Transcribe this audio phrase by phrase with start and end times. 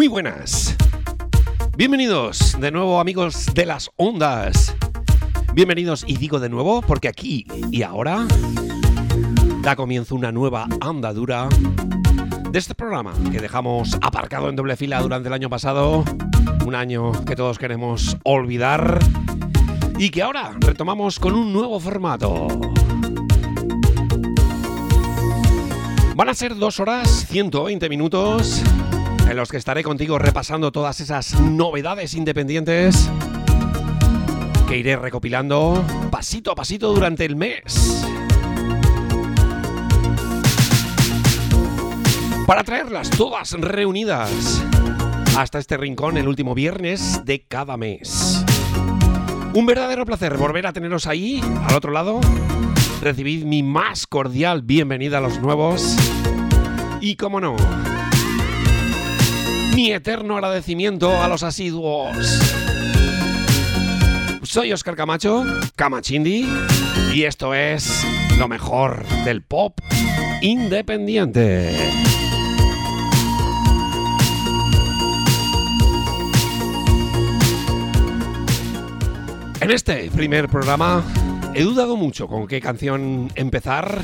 [0.00, 0.74] Muy buenas.
[1.76, 4.74] Bienvenidos de nuevo amigos de las ondas.
[5.52, 8.26] Bienvenidos y digo de nuevo porque aquí y ahora
[9.60, 11.50] da comienzo una nueva andadura
[12.50, 16.02] de este programa que dejamos aparcado en doble fila durante el año pasado,
[16.64, 19.00] un año que todos queremos olvidar
[19.98, 22.48] y que ahora retomamos con un nuevo formato.
[26.16, 28.62] Van a ser dos horas, 120 minutos
[29.30, 33.08] en los que estaré contigo repasando todas esas novedades independientes
[34.68, 38.04] que iré recopilando pasito a pasito durante el mes.
[42.44, 44.64] Para traerlas todas reunidas
[45.38, 48.44] hasta este rincón el último viernes de cada mes.
[49.54, 52.20] Un verdadero placer volver a teneros ahí, al otro lado.
[53.00, 55.96] Recibid mi más cordial bienvenida a los nuevos.
[57.00, 57.56] Y como no,
[59.74, 62.16] mi eterno agradecimiento a los asiduos.
[64.42, 65.44] Soy Oscar Camacho,
[65.76, 66.48] Camachindi,
[67.14, 68.04] y esto es
[68.38, 69.78] lo mejor del pop
[70.40, 71.70] independiente.
[79.60, 81.04] En este primer programa
[81.54, 84.02] he dudado mucho con qué canción empezar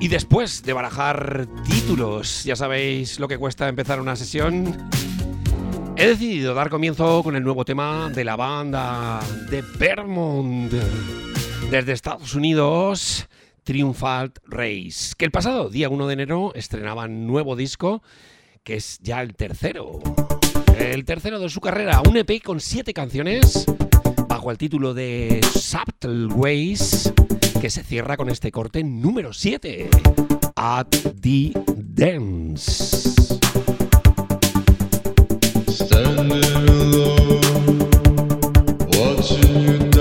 [0.00, 4.76] y después de barajar títulos, ya sabéis lo que cuesta empezar una sesión,
[5.96, 10.72] he decidido dar comienzo con el nuevo tema de la banda de Vermont
[11.70, 13.26] desde Estados Unidos,
[13.64, 18.02] Triumphal Race, que el pasado día 1 de enero estrenaban nuevo disco,
[18.62, 20.00] que es ya el tercero.
[20.78, 23.64] El tercero de su carrera, un EP con siete canciones,
[24.28, 27.12] bajo el título de Subtle Ways
[27.66, 29.90] que se cierra con este corte número 7.
[30.54, 30.86] At
[31.20, 33.12] the Dance.
[35.66, 37.88] Standing alone,
[38.96, 39.95] watching you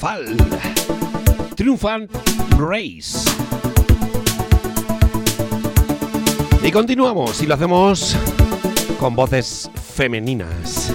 [0.00, 0.36] triunfal.
[1.54, 2.10] Triumphant
[2.58, 3.30] Race.
[6.64, 8.16] Y continuamos y lo hacemos
[8.98, 10.94] con voces femeninas.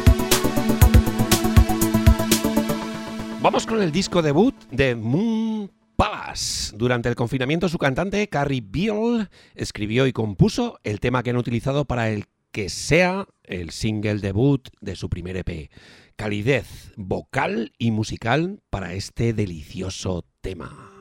[3.41, 6.75] Vamos con el disco debut de Moon Palace.
[6.75, 11.85] Durante el confinamiento su cantante Carrie Beale escribió y compuso el tema que han utilizado
[11.85, 15.69] para el que sea el single debut de su primer EP.
[16.15, 20.91] Calidez vocal y musical para este delicioso tema.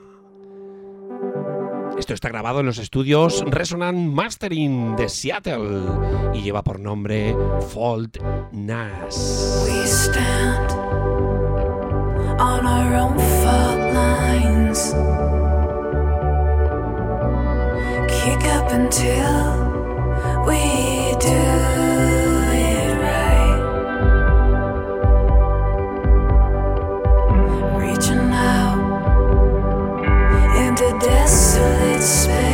[1.99, 5.83] Esto está grabado en los estudios Resonant Mastering de Seattle
[6.35, 7.35] y lleva por nombre
[7.73, 8.19] Fault
[8.53, 9.63] Nas.
[12.39, 14.93] on our own fault lines.
[18.11, 22.34] Kick up until we do.
[32.05, 32.54] De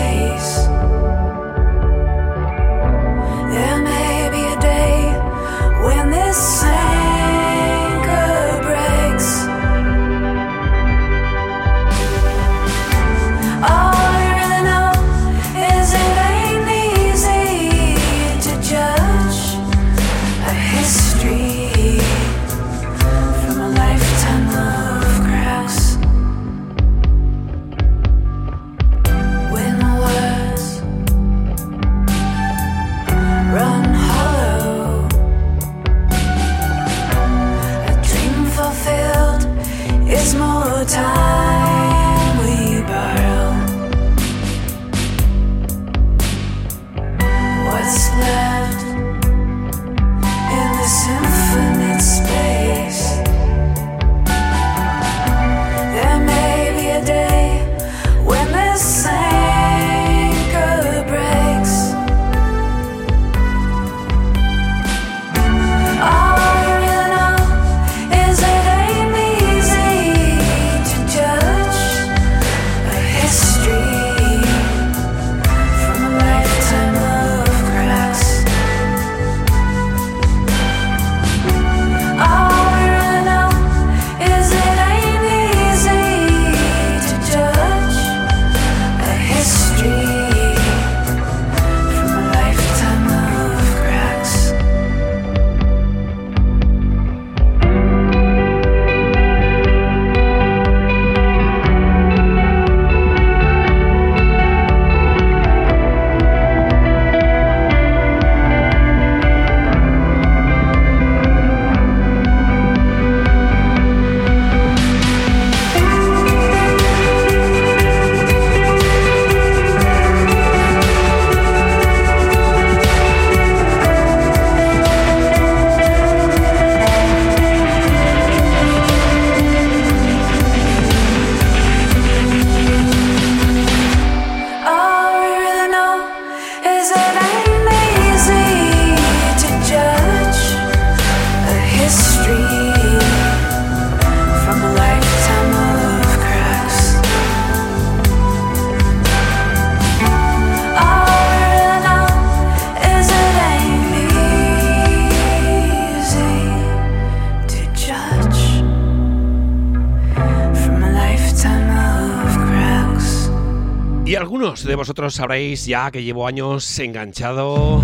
[165.08, 167.82] sabréis ya que llevo años enganchado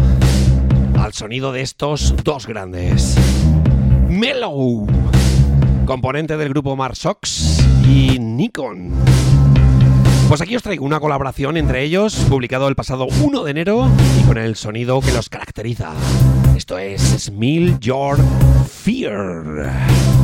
[0.98, 3.16] al sonido de estos dos grandes.
[4.08, 4.86] Mellow,
[5.86, 8.92] componente del grupo Marsox y Nikon.
[10.28, 13.88] Pues aquí os traigo una colaboración entre ellos, publicado el pasado 1 de enero
[14.20, 15.92] y con el sonido que los caracteriza.
[16.54, 18.18] Esto es Smell Your
[18.68, 20.15] Fear.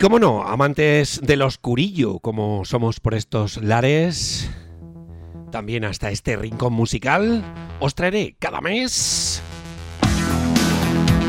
[0.00, 4.50] Como no, amantes del oscurillo, como somos por estos lares,
[5.52, 7.44] también hasta este rincón musical,
[7.80, 9.42] os traeré cada mes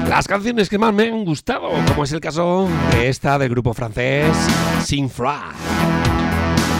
[0.07, 3.73] las canciones que más me han gustado, como es el caso de esta del grupo
[3.73, 4.33] francés
[4.83, 5.49] Sinfra.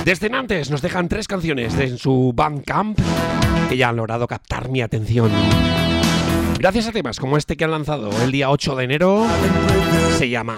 [0.06, 3.00] Desde Nantes nos dejan tres canciones de su Bandcamp
[3.68, 5.30] que ya han logrado captar mi atención.
[6.58, 9.28] Gracias a temas como este que han lanzado el día 8 de enero,
[10.18, 10.58] se llama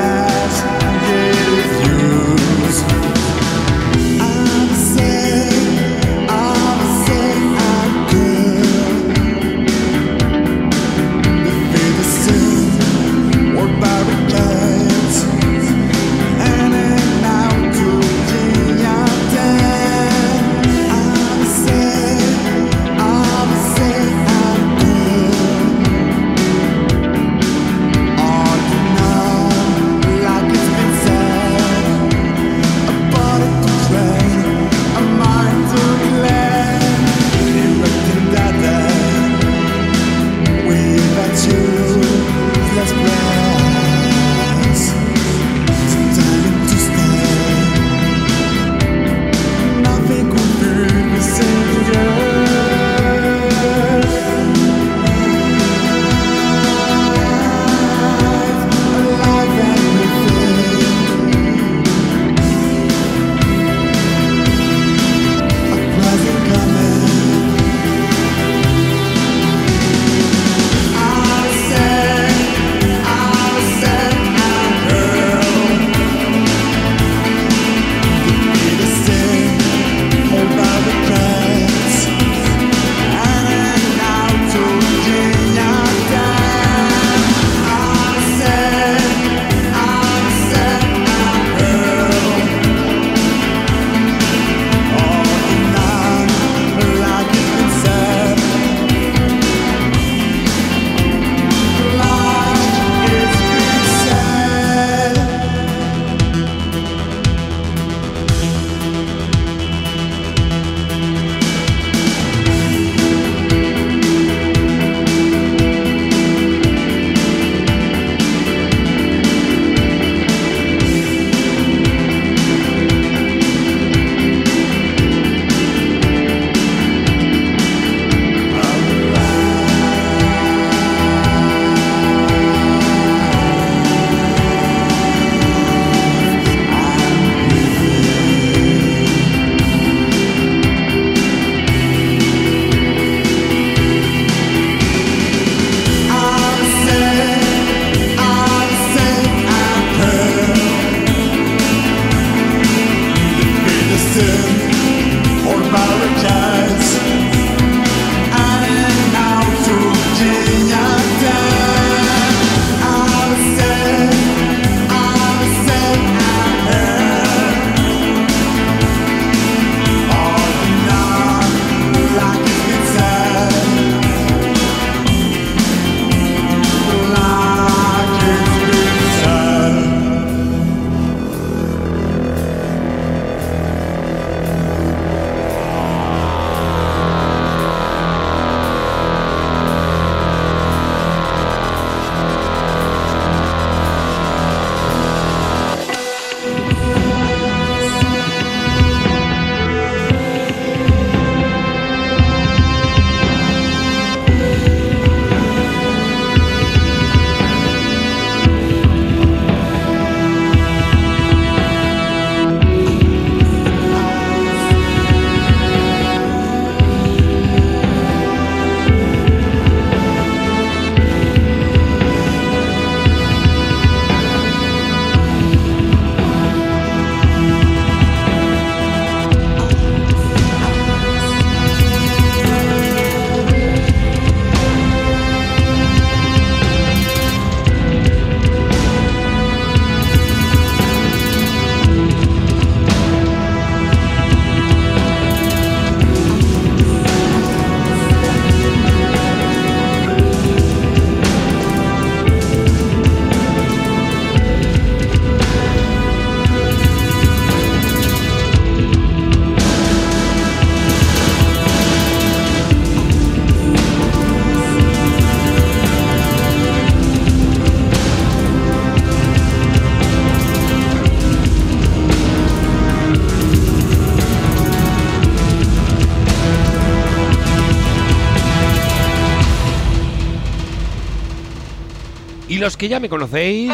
[282.61, 283.73] los que ya me conocéis,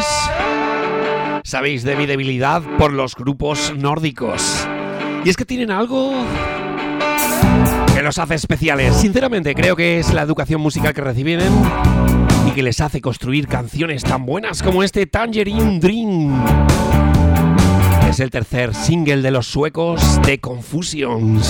[1.44, 4.66] sabéis de mi debilidad por los grupos nórdicos.
[5.26, 6.14] Y es que tienen algo
[7.94, 8.96] que los hace especiales.
[8.96, 11.52] Sinceramente, creo que es la educación musical que reciben
[12.46, 16.42] y que les hace construir canciones tan buenas como este Tangerine Dream.
[18.08, 21.46] Es el tercer single de los suecos de Confusions.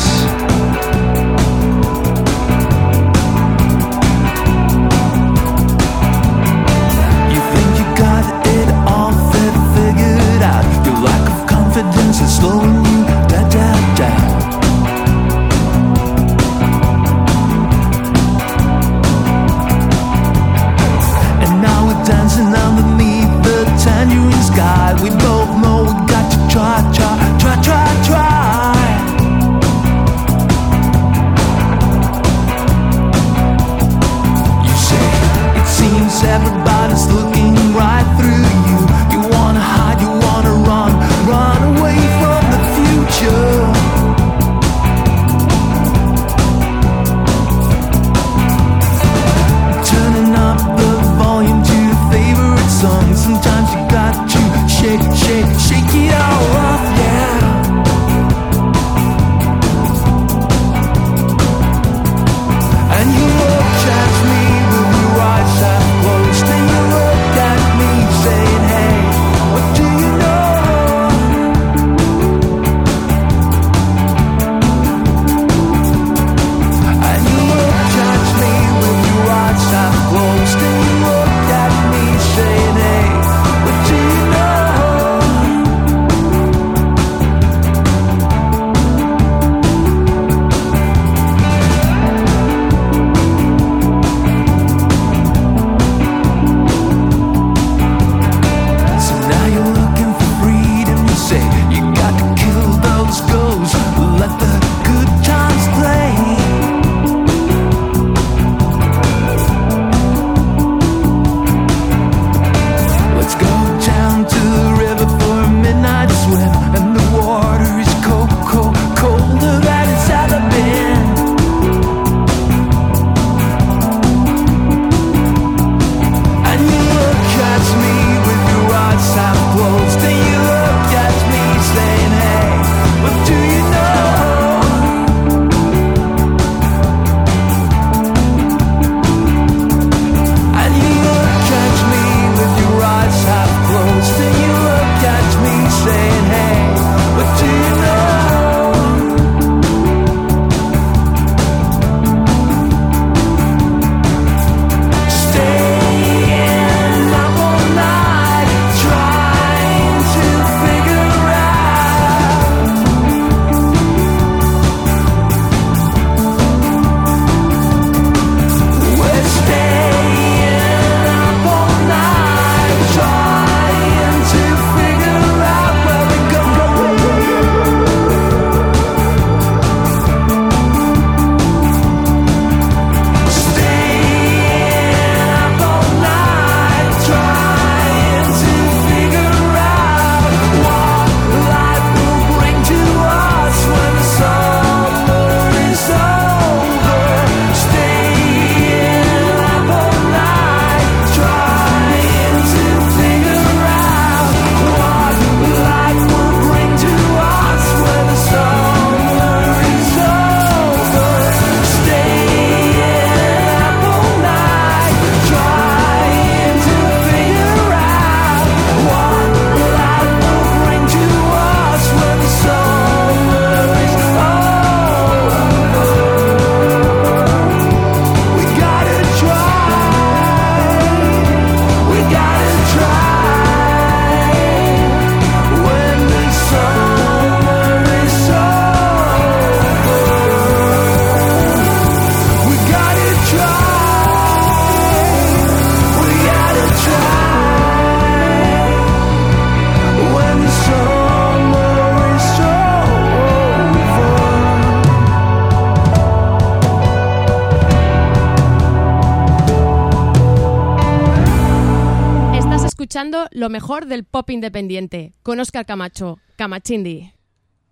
[263.59, 267.13] Mejor del pop independiente con Oscar Camacho, Camachindi.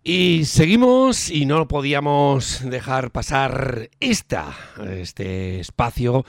[0.03, 4.53] Y seguimos y no podíamos dejar pasar esta,
[4.91, 6.25] este espacio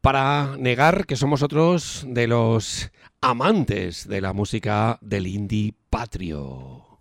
[0.00, 7.00] para negar que somos otros de los amantes de la música del indie patrio.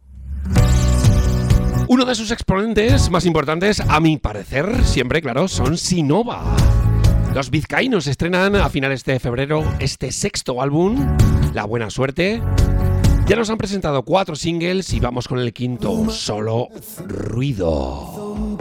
[1.87, 6.55] Uno de sus exponentes más importantes, a mi parecer, siempre claro, son Sinova.
[7.33, 11.17] Los vizcaínos estrenan a finales de febrero este sexto álbum,
[11.53, 12.41] La Buena Suerte,
[13.29, 16.69] ya nos han presentado cuatro singles y vamos con el quinto, Solo
[17.05, 18.57] Ruido.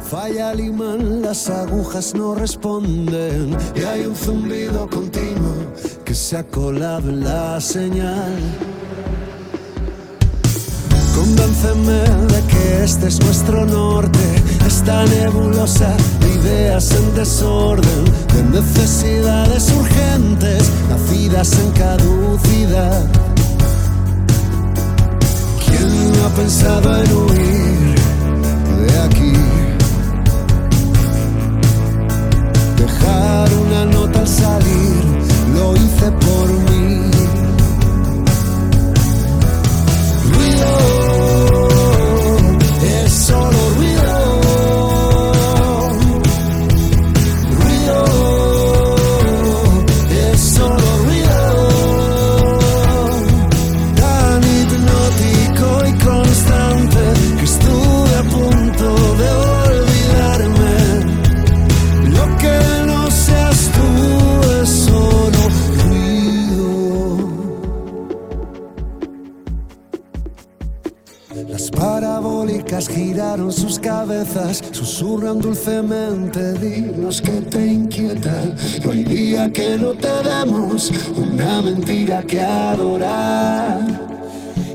[0.00, 5.74] Falla el las agujas no responden y hay un zumbido continuo
[6.06, 6.14] que
[7.04, 8.32] la señal.
[11.18, 12.00] Convénceme
[12.32, 14.20] de que este es nuestro norte,
[14.64, 23.04] esta nebulosa de ideas en desorden, de necesidades urgentes, nacidas en caducidad.
[25.66, 27.96] ¿Quién ha pensado en huir
[28.86, 29.32] de aquí?
[32.76, 35.02] Dejar una nota al salir,
[35.52, 36.77] lo hice por mí.
[72.76, 78.44] Giraron sus cabezas, susurran dulcemente, dinos que te inquieta.
[78.84, 83.80] No hay día que no te demos una mentira que adorar.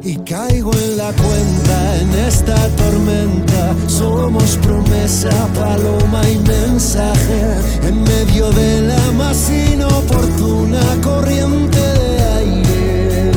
[0.03, 3.75] Y caigo en la cuenta en esta tormenta.
[3.87, 7.41] Somos promesa, paloma y mensaje.
[7.87, 13.31] En medio de la más inoportuna corriente de aire.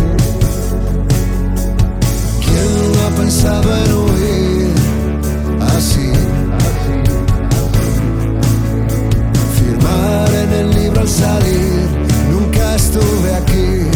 [2.40, 4.05] ¿Quién no ha pensado en huir?
[11.06, 11.88] Al salir,
[12.30, 13.86] nunca estuve aquí.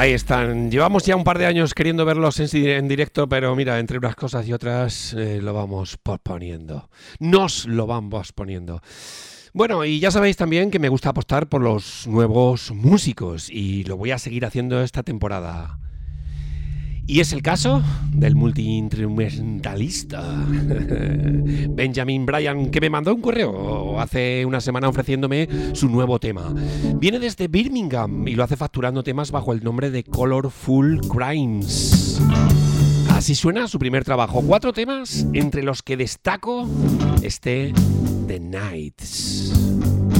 [0.00, 4.48] Llevamos ya un par de años queriendo verlos en, directo, pero mira, entre unas cosas
[4.48, 6.88] y otras eh, lo vamos posponiendo.
[7.18, 8.80] Nos lo vamos posponiendo.
[9.52, 13.98] Bueno, y ya sabéis también que me gusta apostar por los nuevos músicos y lo
[13.98, 15.79] voy a seguir haciendo esta temporada.
[17.10, 17.82] Y es el caso
[18.14, 20.22] del multiinstrumentalista
[21.70, 26.54] Benjamin Bryan, que me mandó un correo hace una semana ofreciéndome su nuevo tema.
[27.00, 32.22] Viene desde Birmingham y lo hace facturando temas bajo el nombre de Colorful Crimes.
[33.08, 34.40] Así suena su primer trabajo.
[34.46, 36.68] Cuatro temas entre los que destaco
[37.24, 37.72] este
[38.28, 40.19] The Nights.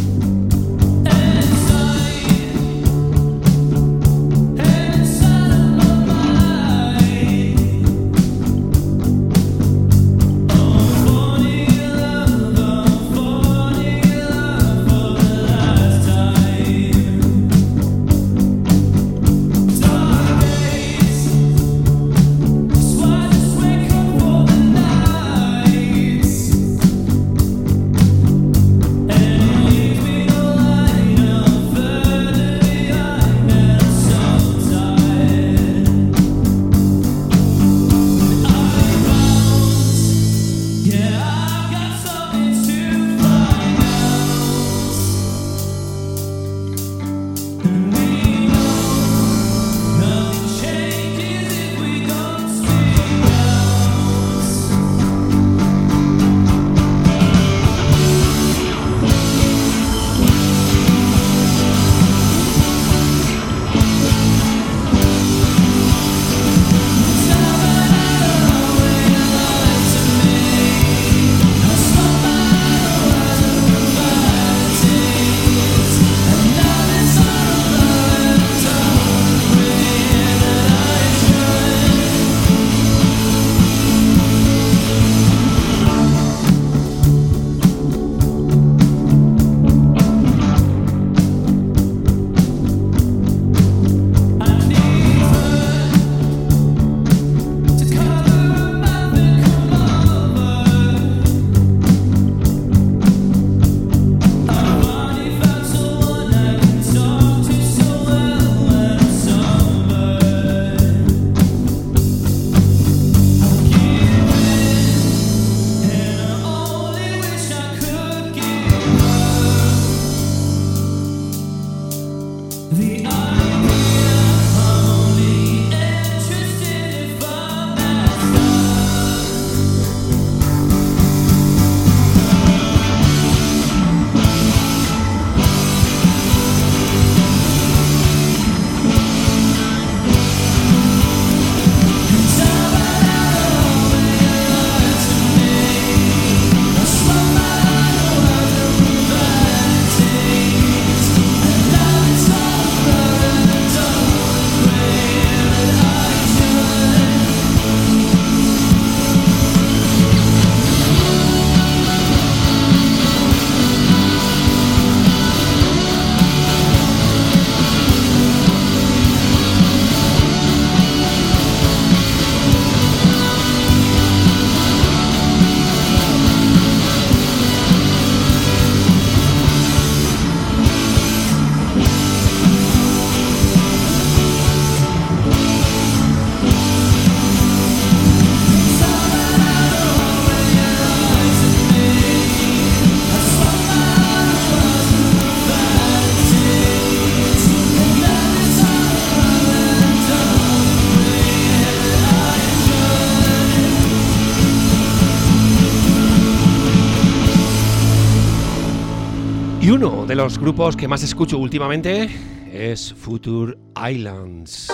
[210.22, 212.11] Los grupos que más escucho últimamente
[212.52, 213.56] es Future
[213.90, 214.70] Islands.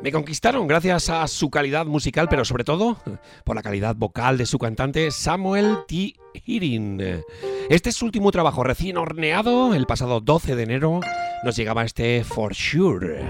[0.00, 2.98] Me conquistaron gracias a su calidad musical, pero sobre todo
[3.42, 6.14] por la calidad vocal de su cantante Samuel T.
[6.34, 7.24] Hearing.
[7.68, 9.74] Este es su último trabajo recién horneado.
[9.74, 11.00] El pasado 12 de enero
[11.42, 13.24] nos llegaba este For Sure,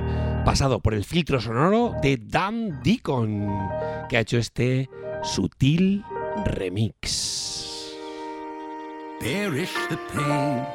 [0.44, 3.48] pasado por el filtro sonoro de Dan Deacon,
[4.10, 4.90] que ha hecho este
[5.22, 6.04] sutil
[6.44, 7.65] remix.
[9.20, 10.66] Perish the pain.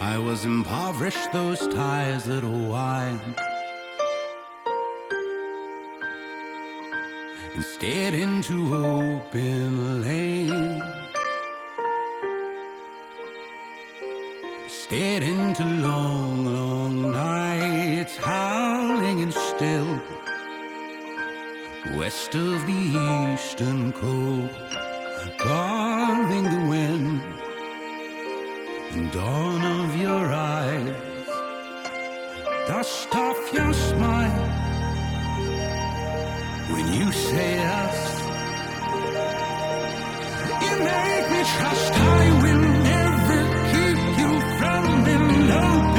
[0.00, 3.20] I was impoverished, those ties that wine.
[7.56, 10.82] Instead, into open lane.
[14.68, 18.97] Stared into long, long nights, howling
[21.98, 24.54] West of the eastern coast,
[25.36, 27.20] carving the wind
[28.92, 31.26] and dawn of your eyes,
[32.68, 34.48] dust off your smile
[36.72, 38.00] when you say us.
[40.62, 43.40] You make me trust I will never
[43.72, 44.84] keep you from
[45.16, 45.97] an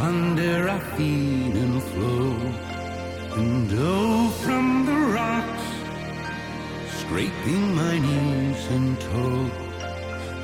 [0.00, 2.32] under our feet and flow,
[3.36, 5.79] and dove from the rocks
[7.10, 9.50] scraping my knees and toes,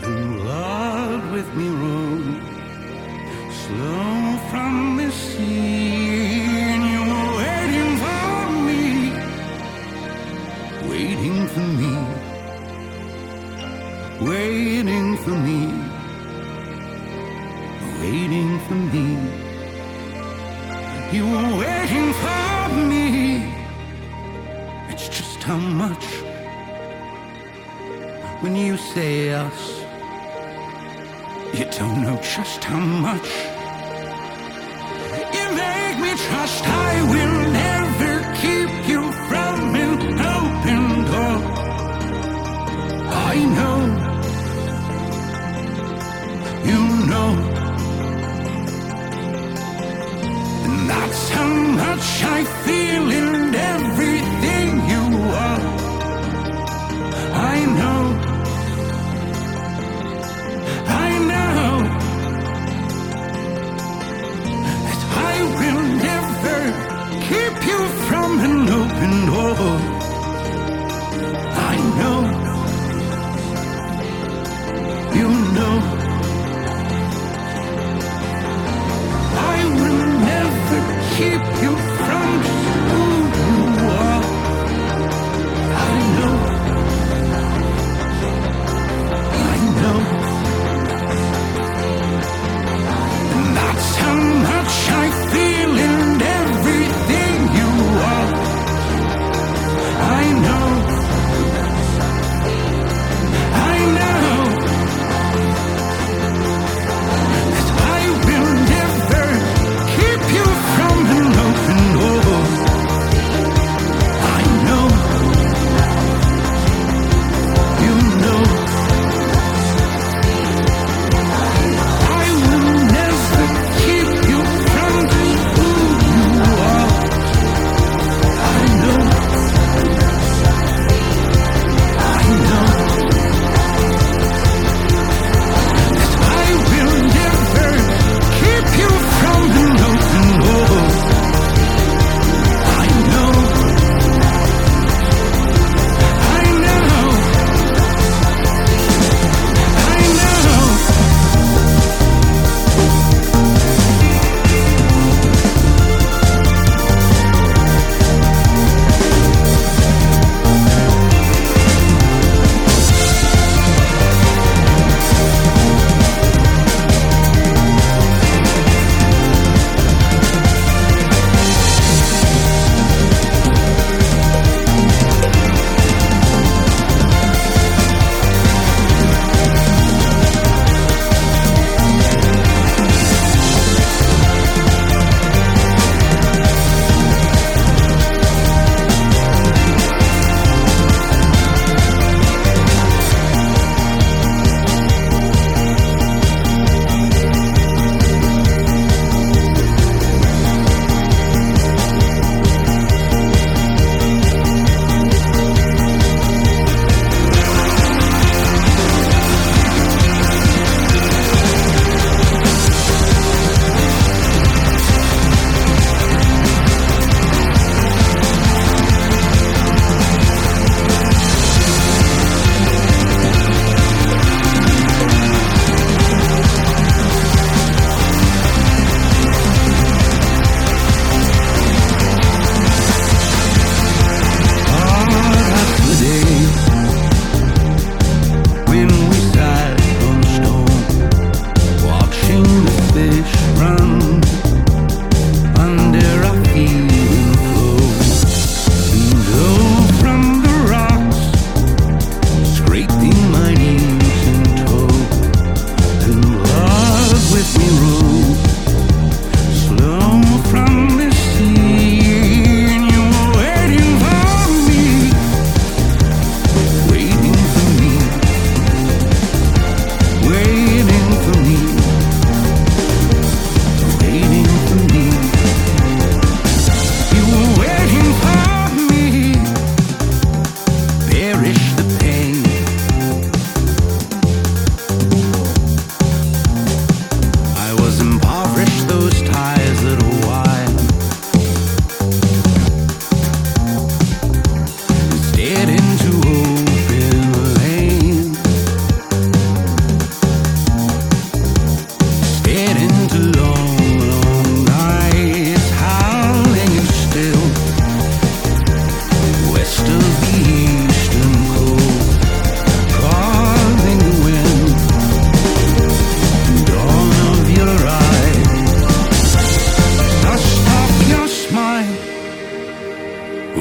[0.02, 2.42] and blood with me rose
[3.62, 6.42] slow from the sea,
[6.73, 8.35] and you were waiting for
[8.67, 8.85] me,
[10.90, 11.94] waiting for me,
[14.29, 15.60] waiting for me,
[18.02, 19.06] waiting for me.
[21.17, 23.06] You were waiting for me.
[24.90, 26.25] It's just how much
[28.47, 29.61] when you say us.
[31.53, 33.29] You don't know just how much.
[35.37, 39.99] You make me trust I will never keep you from an
[40.38, 41.38] open door.
[43.33, 43.79] I know.
[46.71, 47.31] You know.
[50.67, 54.15] And that's how much I feel in everything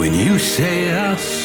[0.05, 1.44] when you say us.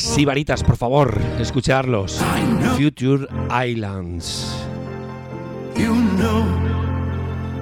[0.00, 2.24] Más sibaritas, por favor, escucharlos.
[2.78, 3.26] Future
[3.68, 4.50] Islands.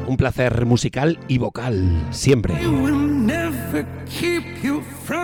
[0.07, 2.55] Un placer musical y vocal, siempre.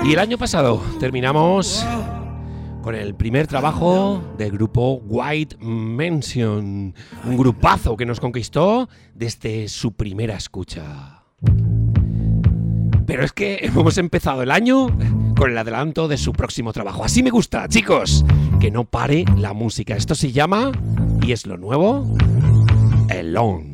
[0.04, 1.86] Y el año pasado terminamos
[2.82, 9.92] con el primer trabajo del grupo White Mansion, un grupazo que nos conquistó desde su
[9.92, 11.22] primera escucha.
[13.06, 14.88] Pero es que hemos empezado el año
[15.37, 17.05] con el adelanto de su próximo trabajo.
[17.05, 18.24] Así me gusta, chicos,
[18.61, 19.97] que no pare la música.
[19.97, 20.72] Esto se llama,
[21.22, 22.07] y es lo nuevo,
[23.11, 23.74] Alone.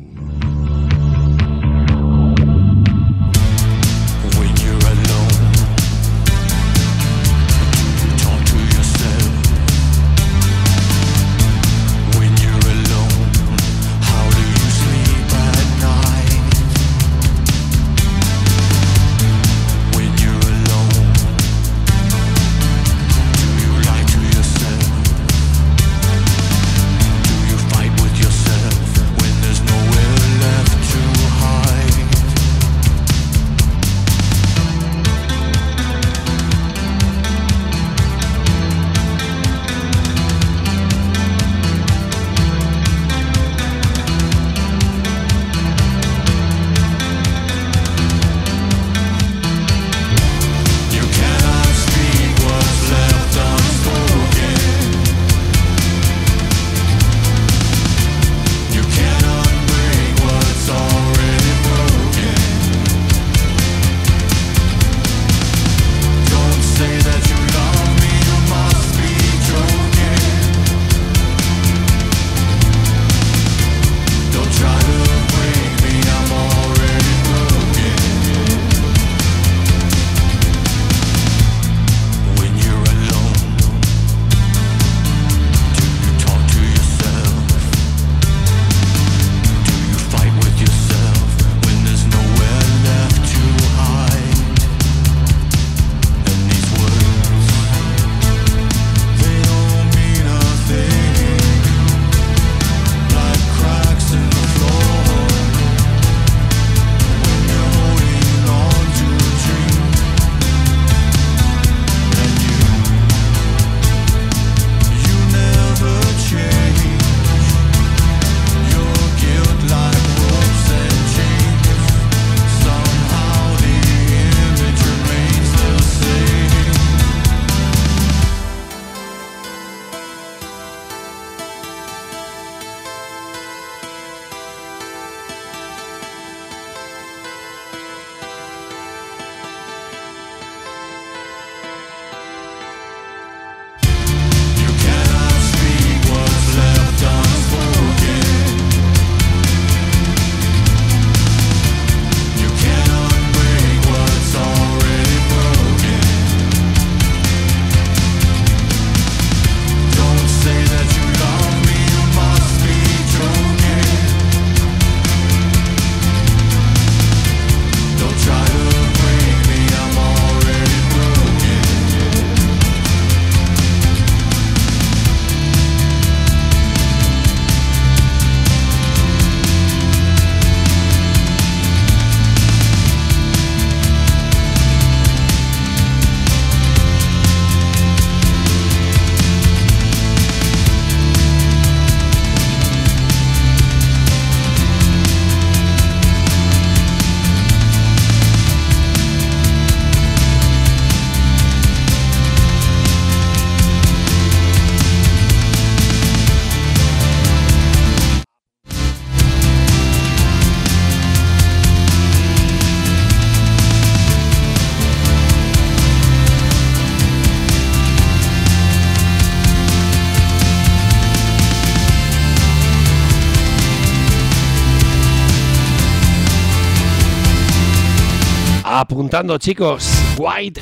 [229.11, 230.61] Apuntando chicos, White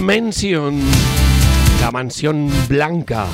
[0.00, 0.80] Mansion,
[1.78, 3.26] la mansión blanca.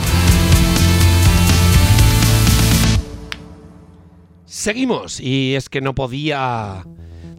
[4.47, 6.85] Seguimos y es que no podía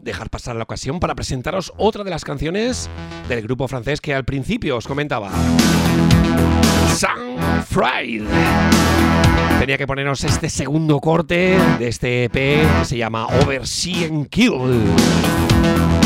[0.01, 2.89] dejar pasar la ocasión para presentaros otra de las canciones
[3.28, 5.30] del grupo francés que al principio os comentaba.
[7.67, 8.24] Fried.
[9.59, 15.98] Tenía que ponernos este segundo corte de este EP que se llama Oversea and Kill.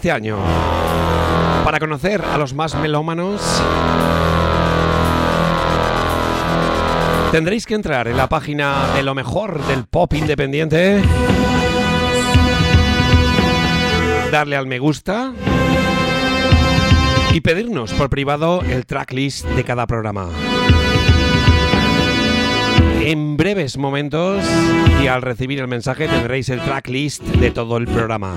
[0.00, 0.38] Este año.
[1.62, 3.42] Para conocer a los más melómanos,
[7.32, 11.02] tendréis que entrar en la página de lo mejor del pop independiente,
[14.32, 15.34] darle al me gusta
[17.34, 20.30] y pedirnos por privado el tracklist de cada programa.
[23.02, 24.42] En breves momentos
[25.02, 28.32] y al recibir el mensaje tendréis el tracklist de todo el programa.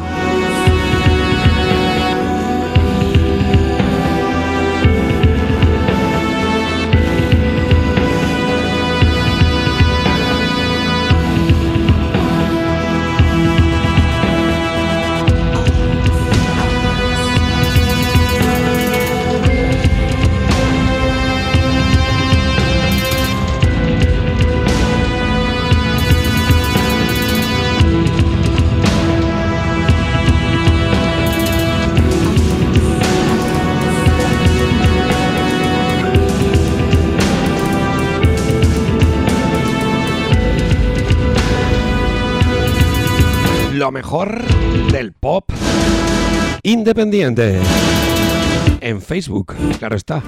[44.14, 45.50] Del pop
[46.62, 47.60] independiente.
[48.80, 50.22] En Facebook, claro está.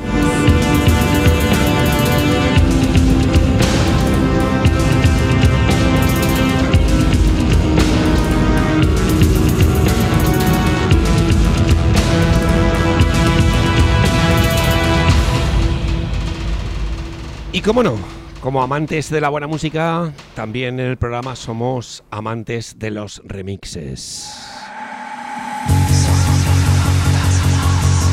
[17.52, 18.00] Y cómo no,
[18.46, 24.39] como amantes de la buena música, también en el programa somos amantes de los remixes.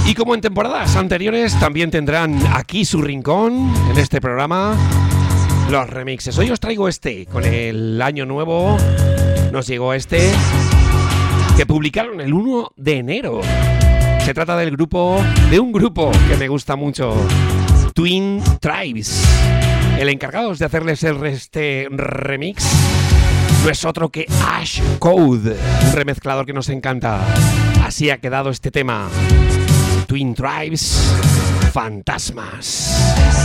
[0.07, 4.75] Y como en temporadas anteriores, también tendrán aquí su rincón en este programa
[5.71, 6.39] los remixes.
[6.39, 8.79] Hoy os traigo este, con el año nuevo
[9.53, 10.31] nos llegó este
[11.59, 13.41] que publicaron el 1 de enero.
[14.25, 17.15] Se trata del grupo, de un grupo que me gusta mucho,
[17.93, 19.23] Twin Tribes.
[20.03, 22.65] El encargado de hacerles el este remix
[23.63, 27.25] no es otro que Ash Code, un remezclador que nos encanta.
[27.85, 29.09] Así ha quedado este tema.
[30.09, 31.15] Twin Tribes,
[31.73, 33.42] Fantasmas.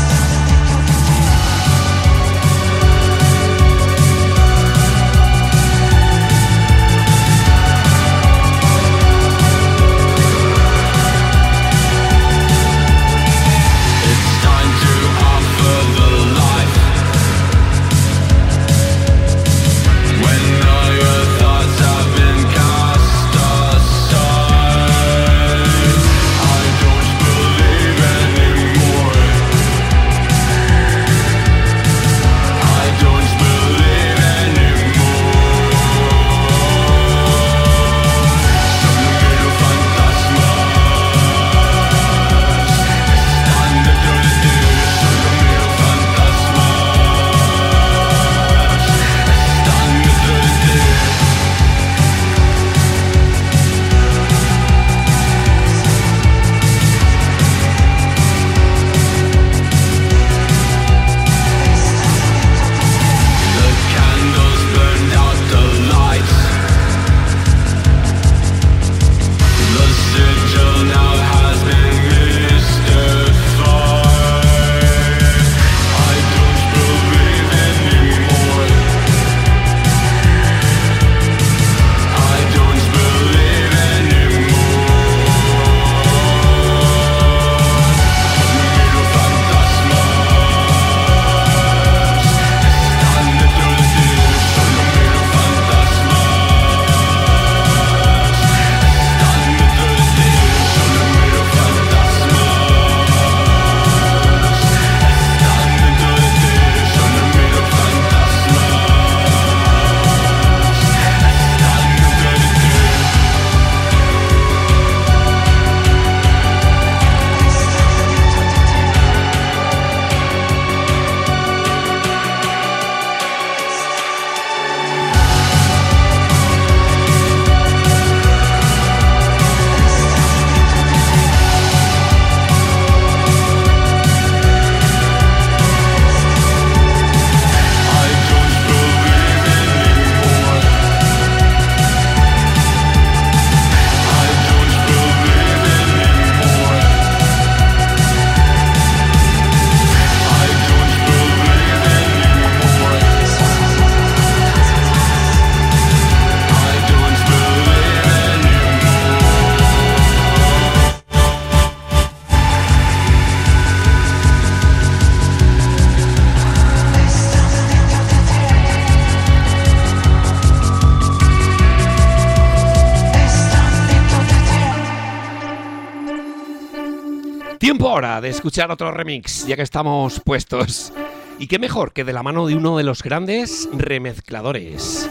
[178.47, 180.93] Escuchar otro remix, ya que estamos puestos.
[181.37, 185.09] Y qué mejor que de la mano de uno de los grandes remezcladores.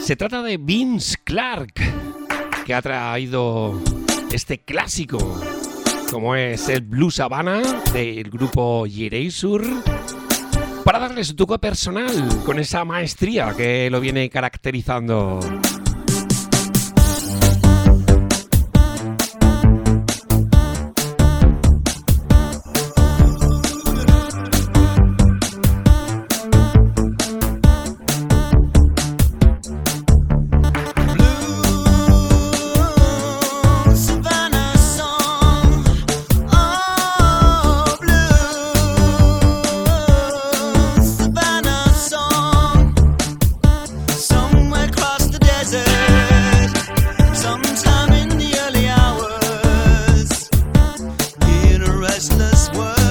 [0.00, 1.74] Se trata de Vince Clark,
[2.64, 3.80] que ha traído
[4.32, 5.40] este clásico,
[6.10, 7.62] como es el Blues Havana
[7.92, 9.64] del grupo Yereisur,
[10.82, 15.38] para darle su toque personal con esa maestría que lo viene caracterizando.
[52.16, 53.05] priceless world.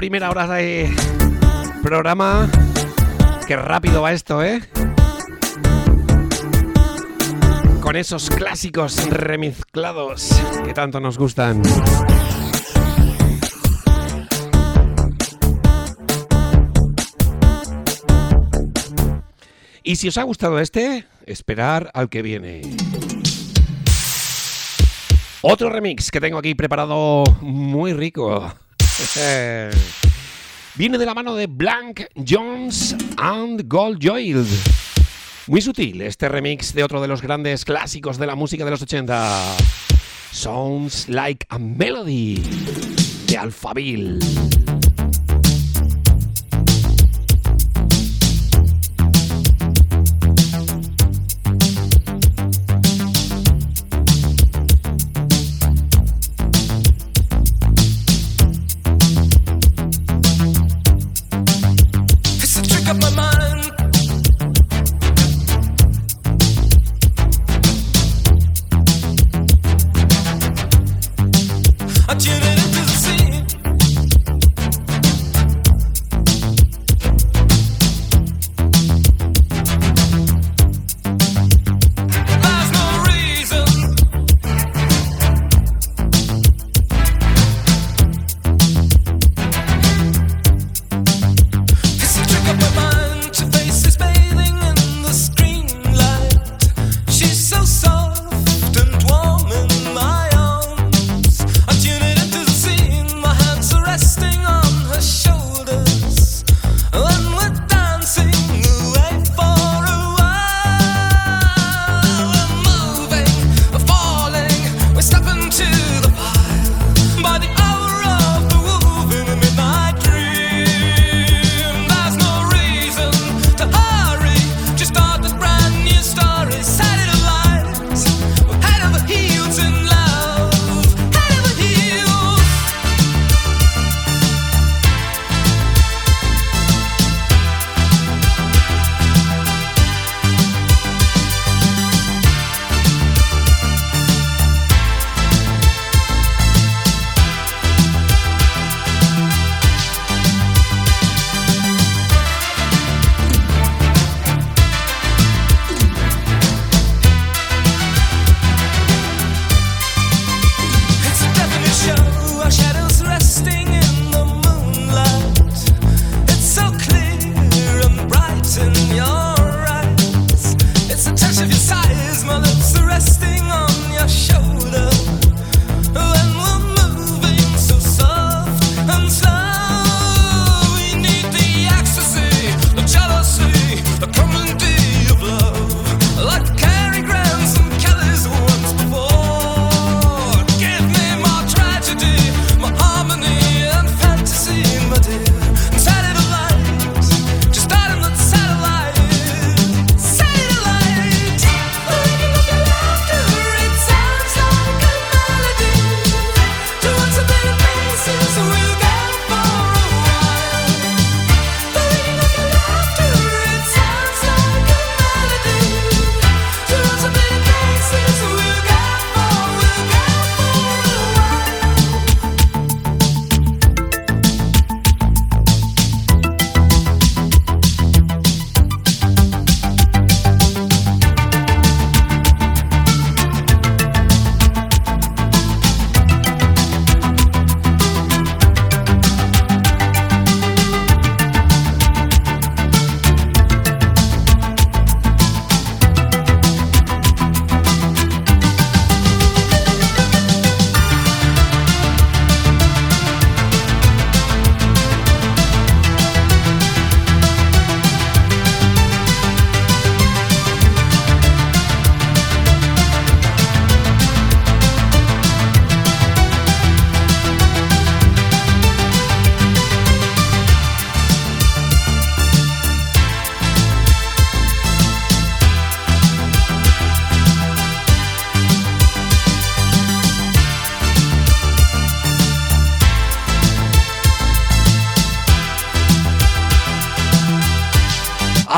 [0.00, 0.90] Primera hora de
[1.82, 2.48] programa.
[3.46, 4.62] Qué rápido va esto, ¿eh?
[7.82, 10.30] Con esos clásicos remezclados
[10.64, 11.60] que tanto nos gustan.
[19.82, 22.62] Y si os ha gustado este, esperar al que viene.
[25.42, 28.50] Otro remix que tengo aquí preparado muy rico.
[30.74, 34.36] Viene de la mano de Blank Jones and Gold Joy.
[35.46, 38.82] Muy sutil este remix de otro de los grandes clásicos de la música de los
[38.82, 39.56] 80.
[40.32, 42.42] Sounds Like a Melody
[43.26, 44.18] de Alphaville.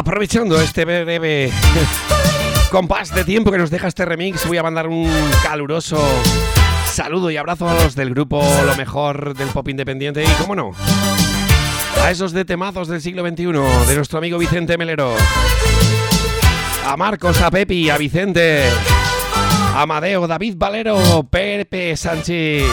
[0.02, 1.52] Aprovechando este breve
[2.72, 5.08] compás de tiempo que nos deja este remix, voy a mandar un
[5.44, 5.96] caluroso
[6.86, 10.72] Saludo y abrazos del grupo Lo Mejor del Pop Independiente y, cómo no,
[12.02, 13.44] a esos de temazos del siglo XXI,
[13.86, 15.14] de nuestro amigo Vicente Melero.
[16.84, 18.64] A Marcos, a Pepi, a Vicente,
[19.72, 22.64] a Amadeo, David Valero, Pepe Sánchez,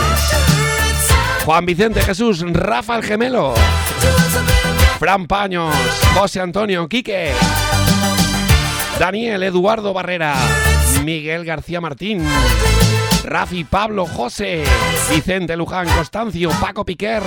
[1.45, 3.53] Juan Vicente Jesús, Rafa el Gemelo,
[4.99, 5.73] Fran Paños,
[6.13, 7.31] José Antonio, Quique,
[8.99, 10.35] Daniel Eduardo Barrera,
[11.05, 12.21] Miguel García Martín,
[13.23, 14.65] Rafi Pablo José,
[15.09, 17.23] Vicente Luján Constancio, Paco Piquer.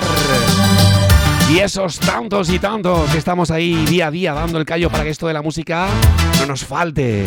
[1.49, 5.03] Y esos tantos y tantos que estamos ahí día a día dando el callo para
[5.03, 5.87] que esto de la música
[6.41, 7.25] no nos falte.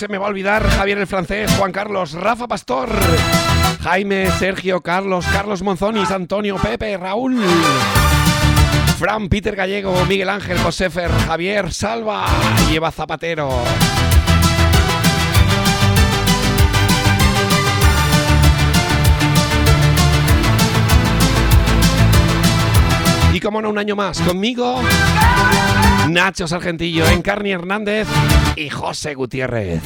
[0.00, 2.88] Se me va a olvidar Javier el francés, Juan Carlos, Rafa Pastor,
[3.82, 7.38] Jaime, Sergio, Carlos, Carlos Monzonis, Antonio, Pepe, Raúl,
[8.98, 12.24] Fran, Peter Gallego, Miguel Ángel, Josefer, Javier, Salva
[12.72, 13.50] y Zapatero.
[23.34, 24.80] Y como no, un año más conmigo,
[26.08, 28.08] Nacho Sargentillo, Encarni Hernández
[28.56, 29.80] y José Gutiérrez.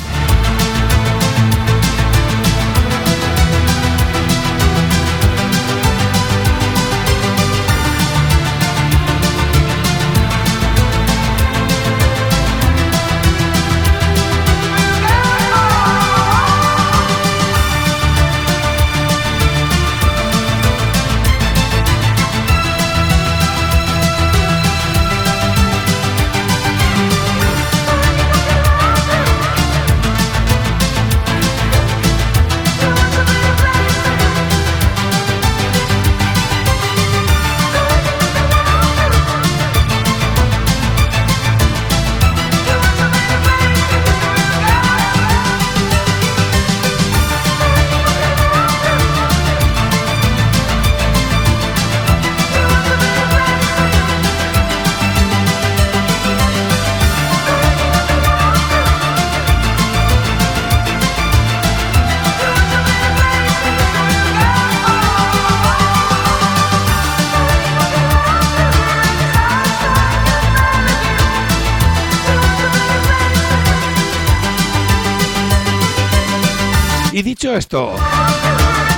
[77.55, 77.95] Esto,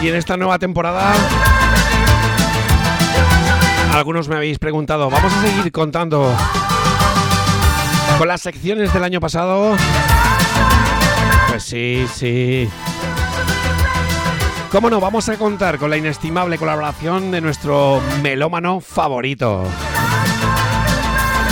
[0.03, 1.13] y en esta nueva temporada,
[3.93, 6.35] algunos me habéis preguntado, ¿vamos a seguir contando
[8.17, 9.77] con las secciones del año pasado?
[11.51, 12.67] Pues sí, sí.
[14.73, 15.01] ¿Cómo no?
[15.01, 19.65] Vamos a contar con la inestimable colaboración de nuestro melómano favorito.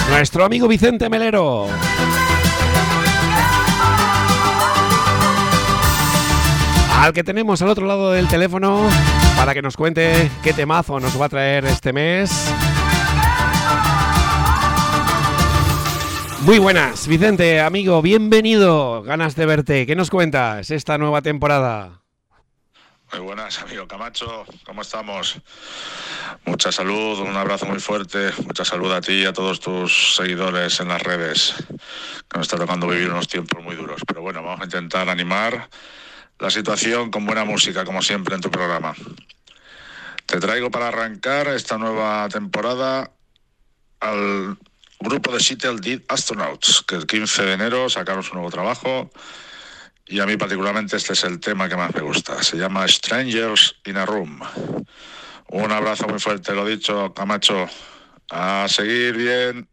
[0.09, 1.69] Nuestro amigo Vicente Melero.
[7.05, 8.89] Al que tenemos al otro lado del teléfono
[9.37, 12.51] para que nos cuente qué temazo nos va a traer este mes.
[16.41, 19.03] Muy buenas, Vicente, amigo, bienvenido.
[19.03, 19.85] Ganas de verte.
[19.85, 22.01] ¿Qué nos cuentas esta nueva temporada?
[23.13, 24.47] Muy buenas, amigo Camacho.
[24.65, 25.39] ¿Cómo estamos?
[26.47, 30.81] Mucha salud, un abrazo muy fuerte, mucha salud a ti y a todos tus seguidores
[30.81, 31.55] en las redes,
[32.35, 34.01] nos está tocando vivir unos tiempos muy duros.
[34.07, 35.69] Pero bueno, vamos a intentar animar
[36.39, 38.95] la situación con buena música, como siempre en tu programa.
[40.27, 43.11] Te traigo para arrancar esta nueva temporada
[44.01, 44.57] al
[45.01, 49.11] grupo de Seattle Dead Astronauts, que el 15 de enero sacaron su nuevo trabajo
[50.07, 52.43] y a mí particularmente este es el tema que más me gusta.
[52.43, 54.41] Se llama Strangers in a Room.
[55.49, 57.69] Un abrazo muy fuerte, lo dicho, Camacho.
[58.31, 59.69] A seguir bien.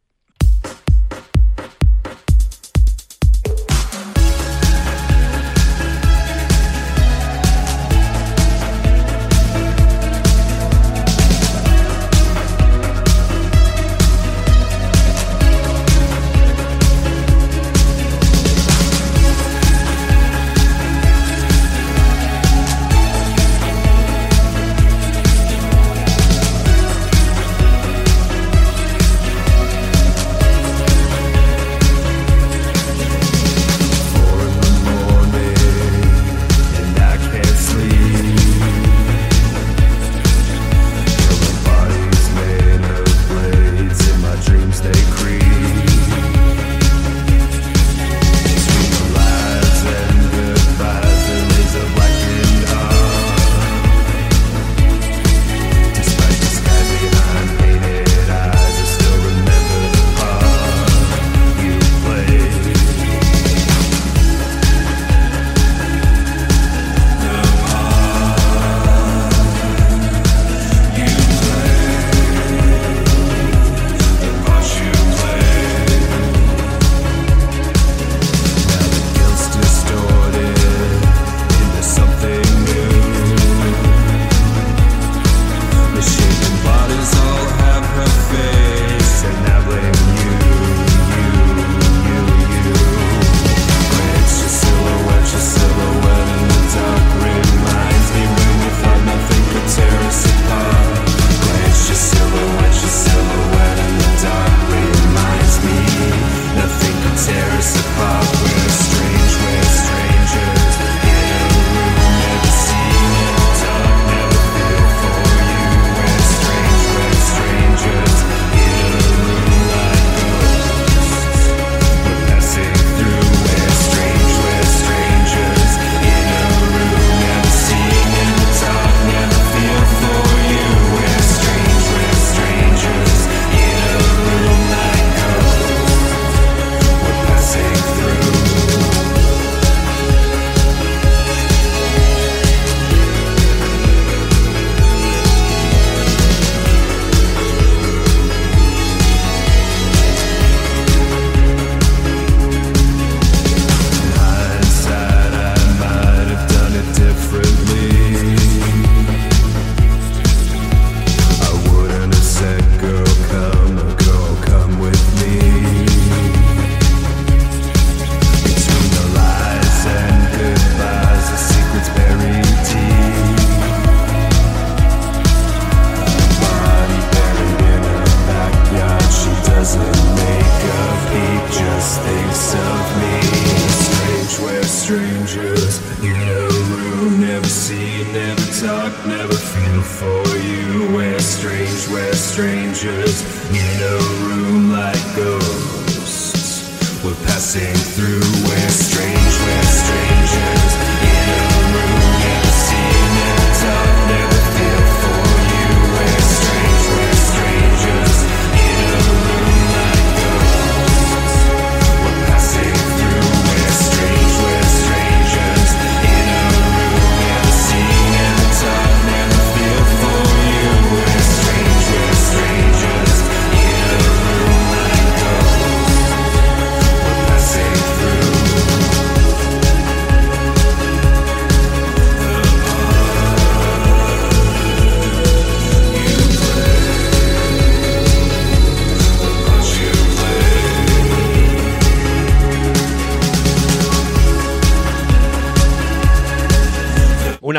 [184.92, 190.94] Strangers in a room, never see, never talk, never feel for you.
[190.94, 193.98] We're strange, we're strangers in a
[194.28, 196.68] room like ghosts.
[197.06, 198.20] We're passing through,
[198.50, 200.91] we're strange, we're strangers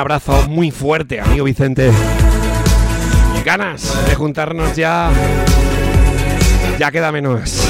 [0.02, 1.92] abrazo muy fuerte, amigo Vicente.
[3.44, 5.12] Ganas de juntarnos ya.
[6.76, 7.68] Ya queda menos.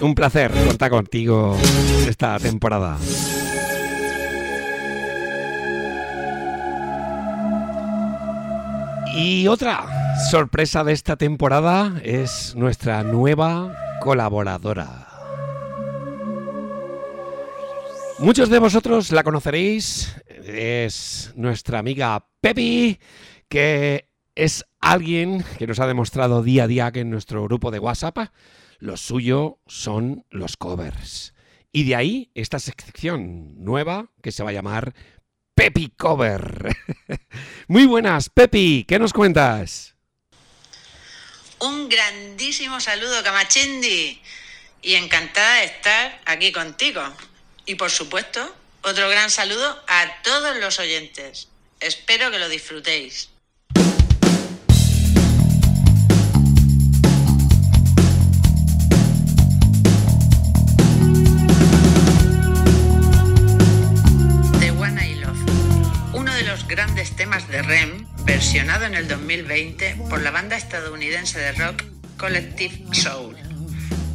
[0.00, 1.58] Un placer contar contigo
[2.08, 2.98] esta temporada.
[9.16, 9.86] Y otra
[10.30, 15.08] sorpresa de esta temporada es nuestra nueva colaboradora.
[18.20, 20.14] Muchos de vosotros la conoceréis,
[20.44, 22.98] es nuestra amiga Pepi,
[23.48, 27.78] que es alguien que nos ha demostrado día a día que en nuestro grupo de
[27.78, 28.18] WhatsApp
[28.78, 31.34] lo suyo son los covers.
[31.72, 34.94] Y de ahí esta sección nueva que se va a llamar
[35.54, 36.74] Pepi Cover.
[37.68, 39.94] Muy buenas, Pepi, ¿qué nos cuentas?
[41.58, 44.20] Un grandísimo saludo, Camachendi.
[44.82, 47.02] Y encantada de estar aquí contigo.
[47.66, 51.48] Y por supuesto, otro gran saludo a todos los oyentes.
[51.80, 53.30] Espero que lo disfrutéis.
[64.60, 69.96] The One I Love, uno de los grandes temas de REM, versionado en el 2020
[70.08, 71.84] por la banda estadounidense de rock
[72.18, 73.49] Collective Soul.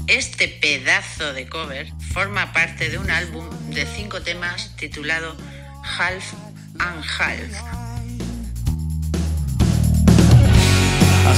[0.08, 5.36] Este pedazo de cover forma parte de un álbum de cinco temas titulado
[5.84, 6.34] Half
[6.80, 7.86] and Half.
[11.28, 11.34] a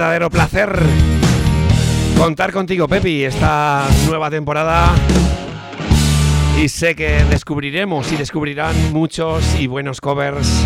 [0.00, 0.78] verdadero placer
[2.16, 4.94] contar contigo, Pepi, esta nueva temporada.
[6.58, 10.64] Y sé que descubriremos y descubrirán muchos y buenos covers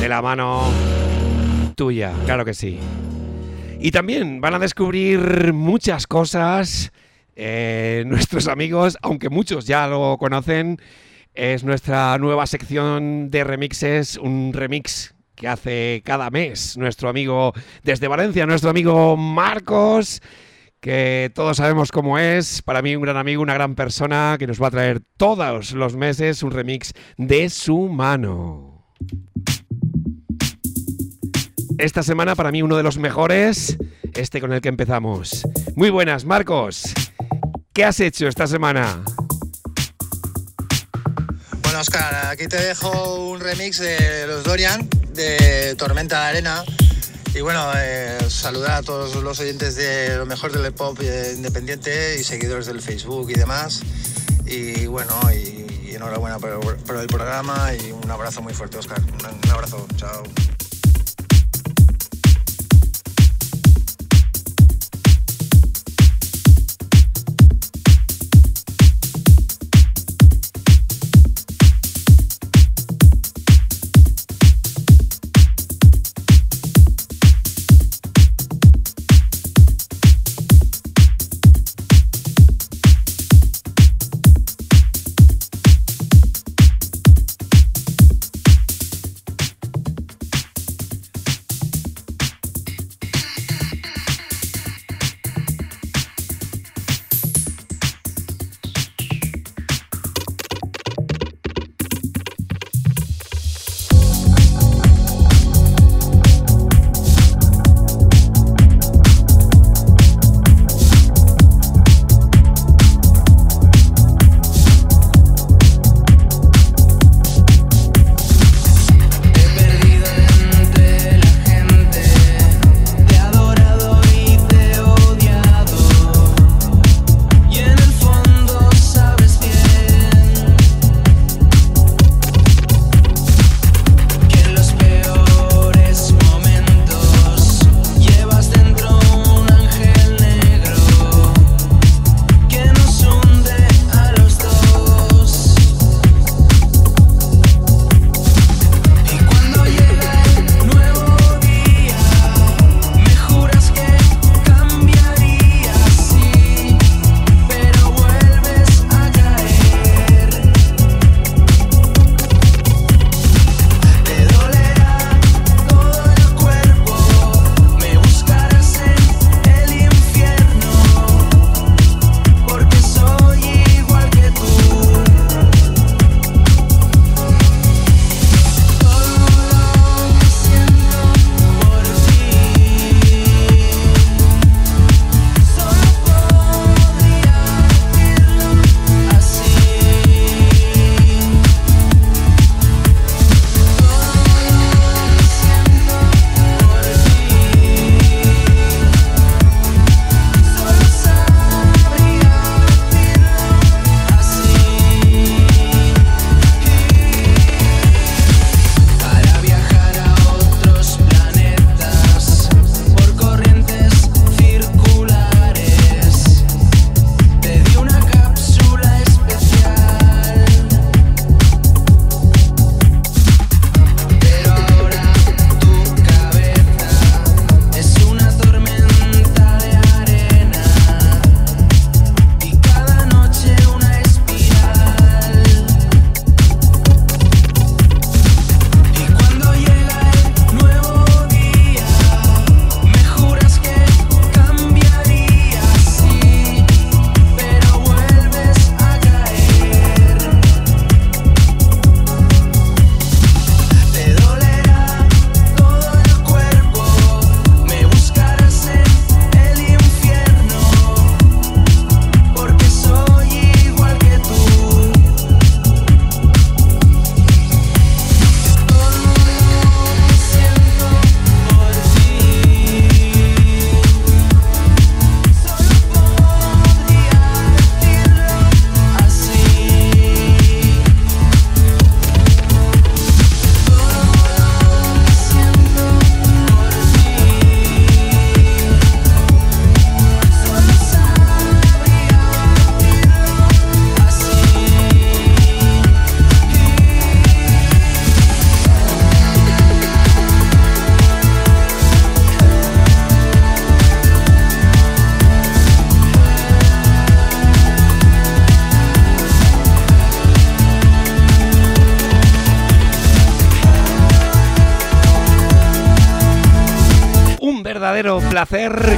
[0.00, 0.62] de la mano
[1.74, 2.78] tuya, claro que sí.
[3.80, 6.92] Y también van a descubrir muchas cosas
[7.34, 10.80] eh, nuestros amigos, aunque muchos ya lo conocen,
[11.34, 17.52] es nuestra nueva sección de remixes, un remix que hace cada mes nuestro amigo
[17.84, 20.22] desde Valencia, nuestro amigo Marcos,
[20.80, 24.60] que todos sabemos cómo es, para mí un gran amigo, una gran persona, que nos
[24.60, 28.86] va a traer todos los meses un remix de su mano.
[31.78, 33.76] Esta semana para mí uno de los mejores,
[34.14, 35.46] este con el que empezamos.
[35.76, 36.94] Muy buenas, Marcos.
[37.74, 39.04] ¿Qué has hecho esta semana?
[41.76, 46.64] Bueno, Oscar, aquí te dejo un remix de los Dorian, de Tormenta de Arena.
[47.34, 52.16] Y bueno, eh, saludar a todos los oyentes de lo mejor del pop eh, independiente
[52.18, 53.82] y seguidores del Facebook y demás.
[54.46, 59.02] Y bueno, y, enhorabuena por, el programa y un abrazo muy fuerte, Oscar.
[59.02, 60.22] Un abrazo, chao.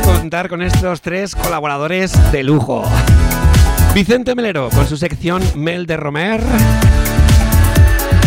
[0.02, 2.84] Contar con estos tres colaboradores de lujo.
[3.94, 6.40] Vicente Melero con su sección Mel de Romer.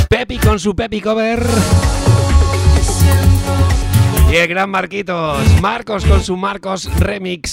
[0.09, 1.43] Pepi con su Pepi Cover.
[4.31, 7.50] Y el gran Marquitos, Marcos con su Marcos Remix.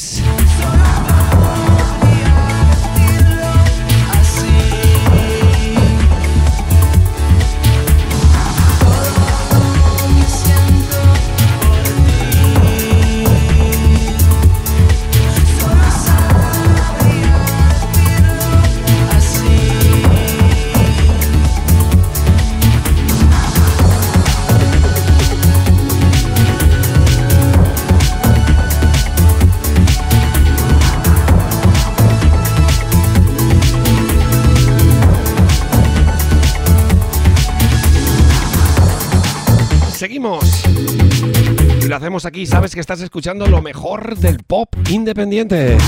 [42.25, 45.79] Y aquí, sabes que estás escuchando lo mejor del pop independiente.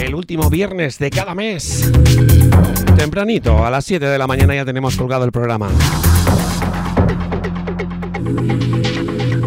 [0.00, 1.90] El último viernes de cada mes.
[2.96, 5.70] Tempranito, a las 7 de la mañana ya tenemos colgado el programa.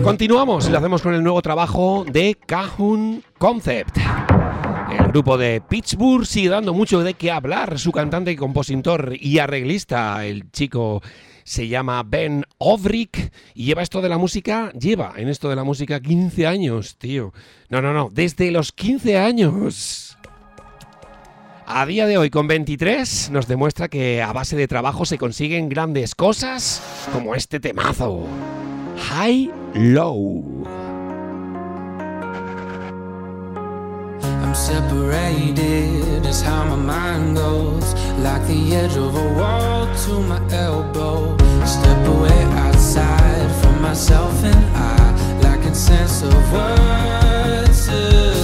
[0.04, 3.98] Continuamos y lo hacemos con el nuevo trabajo de Cajun Concept.
[5.00, 7.80] El grupo de Pittsburgh sigue dando mucho de qué hablar.
[7.80, 11.02] Su cantante, compositor y arreglista, el chico
[11.44, 15.64] se llama Ben Ovrick y lleva esto de la música, lleva en esto de la
[15.64, 17.34] música 15 años, tío.
[17.70, 20.18] No, no, no, desde los 15 años.
[21.66, 25.70] A día de hoy, con 23, nos demuestra que a base de trabajo se consiguen
[25.70, 26.84] grandes cosas
[27.14, 28.28] como este temazo.
[28.98, 30.83] High Low.
[34.54, 37.94] Separated is how my mind goes.
[38.20, 41.36] Like the edge of a wall to my elbow.
[41.66, 45.40] Step away outside from myself and I.
[45.42, 48.43] Lacking sense of words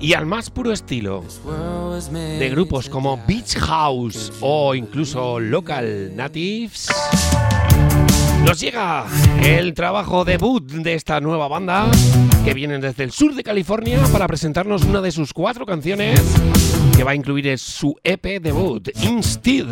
[0.00, 1.24] Y al más puro estilo
[2.12, 3.20] de grupos como.
[3.26, 6.88] Beach House o incluso Local Natives,
[8.44, 9.06] nos llega
[9.42, 11.90] el trabajo debut de esta nueva banda
[12.44, 16.20] que vienen desde el sur de California para presentarnos una de sus cuatro canciones
[16.96, 19.66] que va a incluir su EP debut, Instead.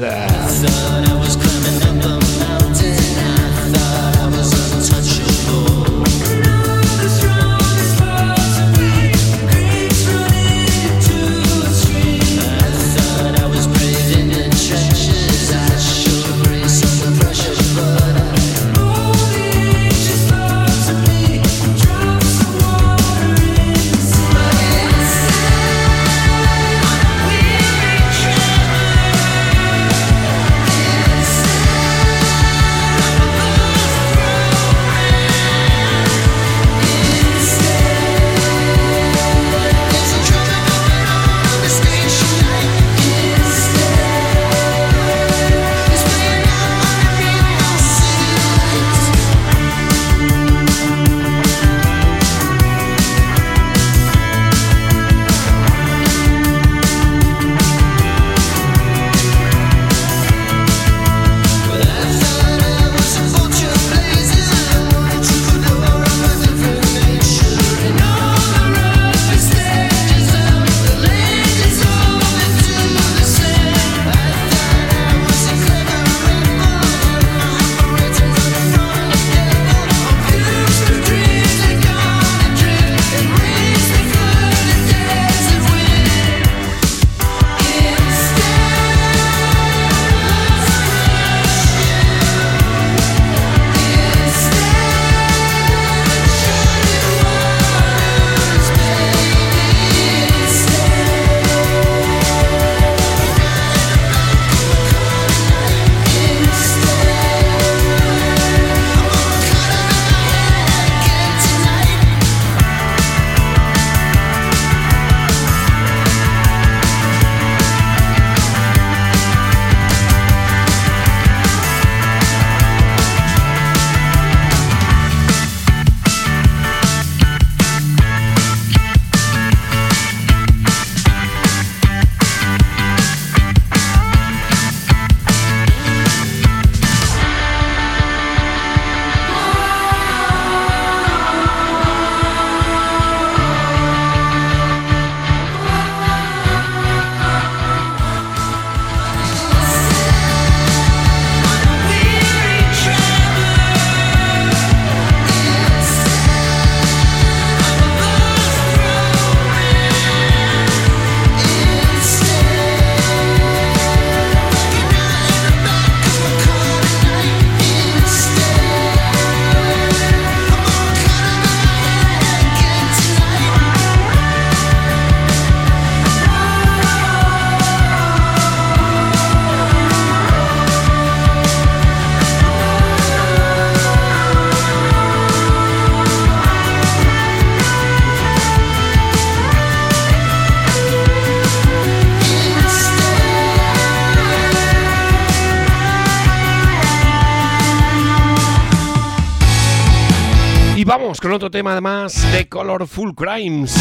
[201.51, 203.75] Tema además de Colorful Crimes.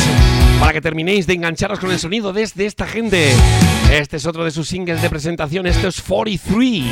[0.60, 3.32] Para que terminéis de engancharos con el sonido desde esta gente.
[3.92, 5.66] Este es otro de sus singles de presentación.
[5.68, 6.84] Esto es 43.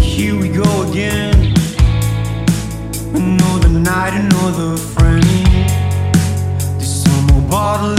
[0.00, 1.54] Here we go again.
[3.14, 5.22] Another night, another friend.
[6.78, 7.04] This
[7.48, 7.94] bottle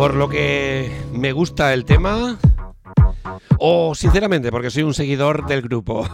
[0.00, 2.38] por lo que me gusta el tema
[3.58, 6.08] o sinceramente porque soy un seguidor del grupo.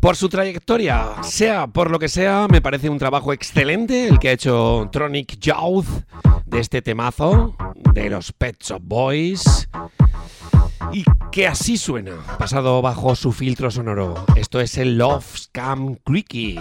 [0.00, 4.30] Por su trayectoria, sea por lo que sea, me parece un trabajo excelente el que
[4.30, 5.84] ha hecho Tronic Youth
[6.46, 7.54] de este temazo
[7.92, 9.68] de los Pet Shop Boys.
[10.92, 14.14] Y que así suena, pasado bajo su filtro sonoro.
[14.34, 16.58] Esto es el Love Scam Creaky.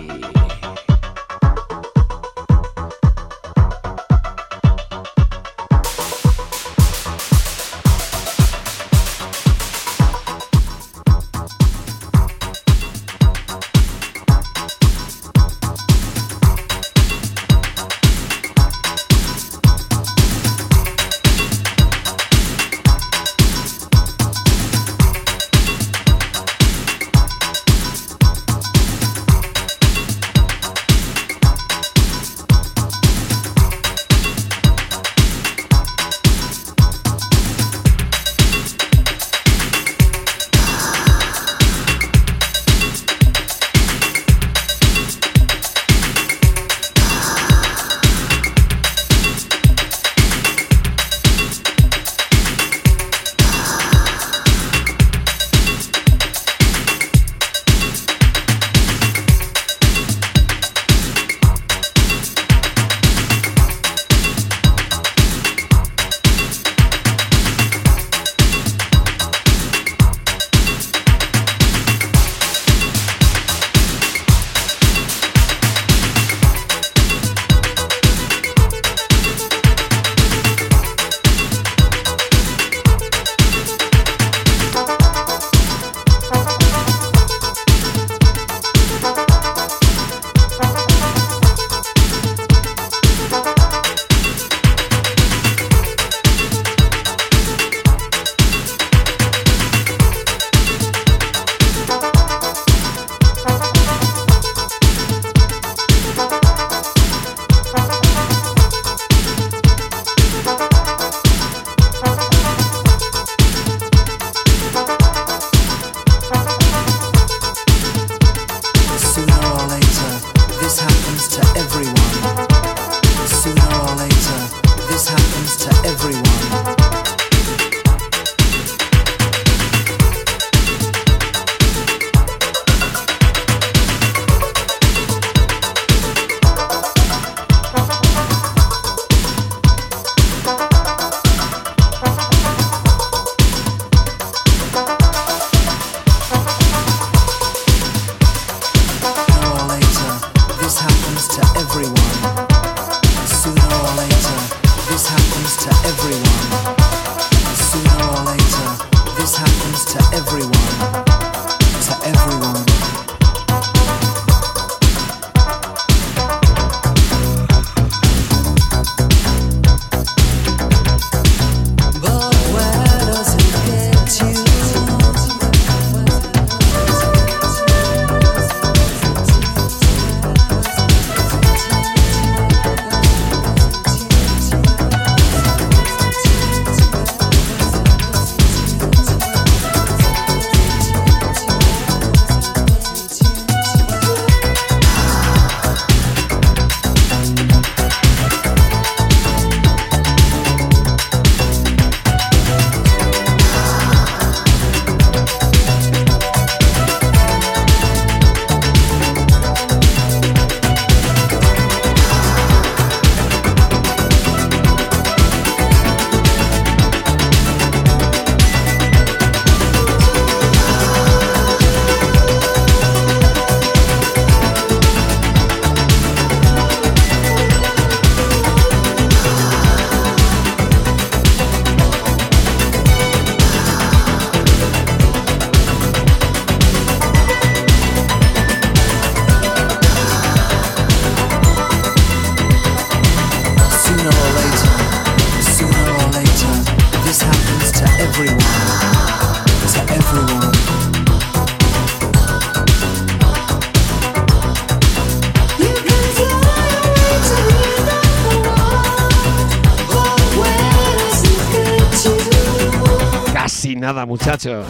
[264.06, 264.66] muchachos.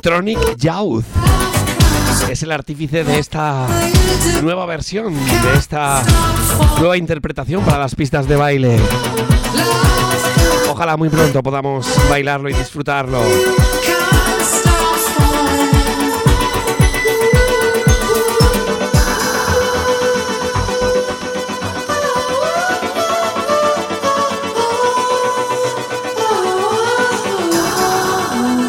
[0.00, 1.04] Tronic Youth
[2.30, 3.66] es el artífice de esta
[4.42, 6.02] nueva versión, de esta
[6.78, 8.78] nueva interpretación para las pistas de baile.
[10.70, 13.20] Ojalá muy pronto podamos bailarlo y disfrutarlo.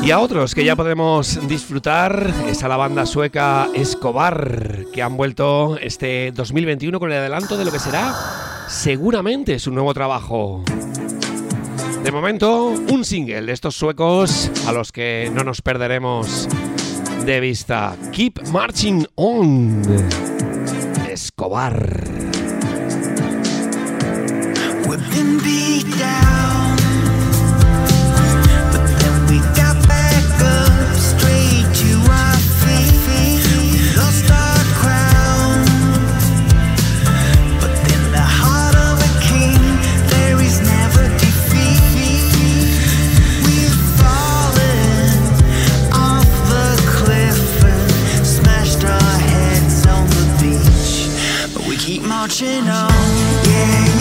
[0.05, 5.17] Y a otros que ya podemos disfrutar es a la banda sueca Escobar, que han
[5.17, 8.13] vuelto este 2021 con el adelanto de lo que será
[8.67, 10.63] seguramente su nuevo trabajo.
[12.03, 16.47] De momento, un single de estos suecos a los que no nos perderemos
[17.25, 17.95] de vista.
[18.11, 19.81] Keep Marching On.
[21.09, 22.03] Escobar.
[52.25, 52.89] marching on.
[53.45, 53.94] Yeah.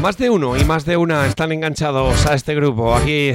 [0.00, 3.32] Más de uno y más de una están enganchados a este grupo aquí.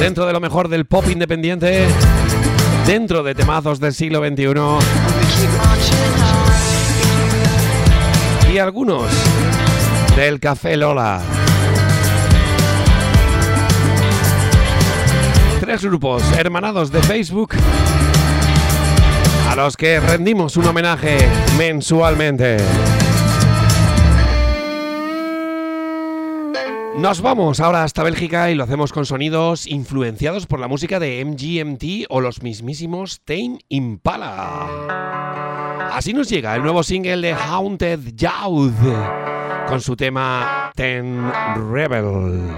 [0.00, 1.86] Dentro de lo mejor del pop independiente,
[2.86, 4.44] dentro de temazos del siglo XXI.
[8.52, 9.04] Y algunos
[10.16, 11.20] del Café Lola.
[15.60, 17.54] Tres grupos hermanados de Facebook
[19.50, 21.18] a los que rendimos un homenaje
[21.58, 22.58] mensualmente.
[26.96, 31.24] Nos vamos ahora hasta Bélgica y lo hacemos con sonidos influenciados por la música de
[31.24, 34.68] MGMT o los mismísimos Tame Impala.
[35.94, 38.74] Así nos llega el nuevo single de Haunted Youth
[39.66, 41.28] con su tema Ten
[41.72, 42.50] Rebel.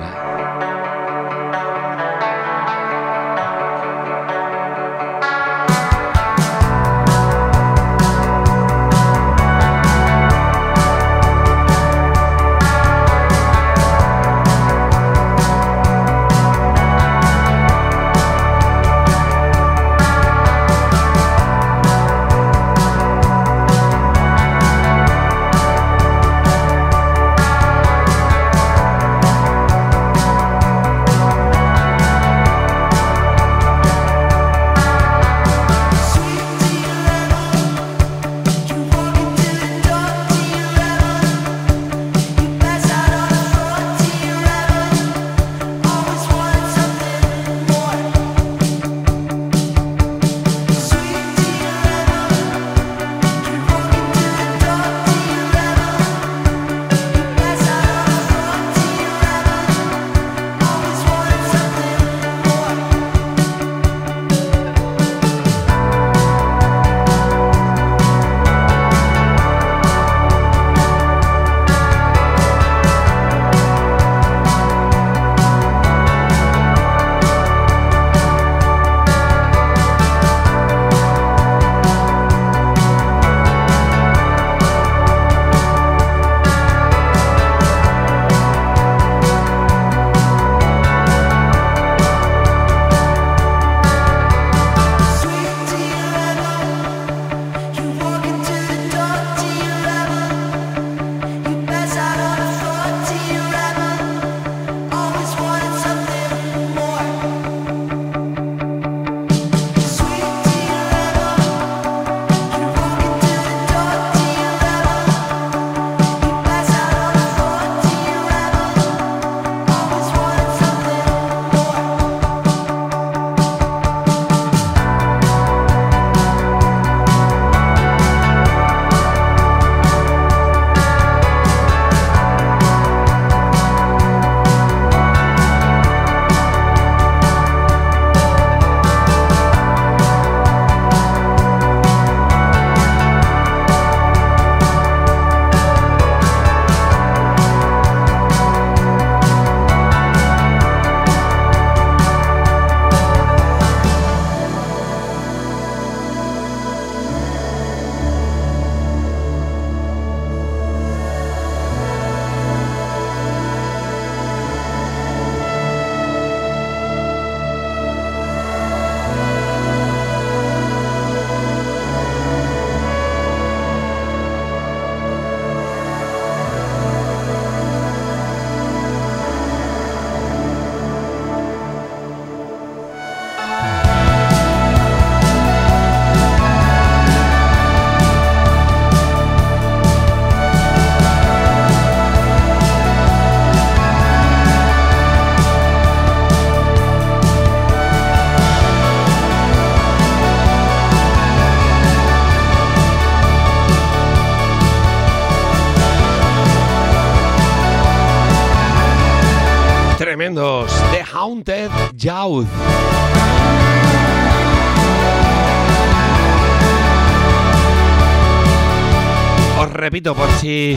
[220.42, 220.76] Si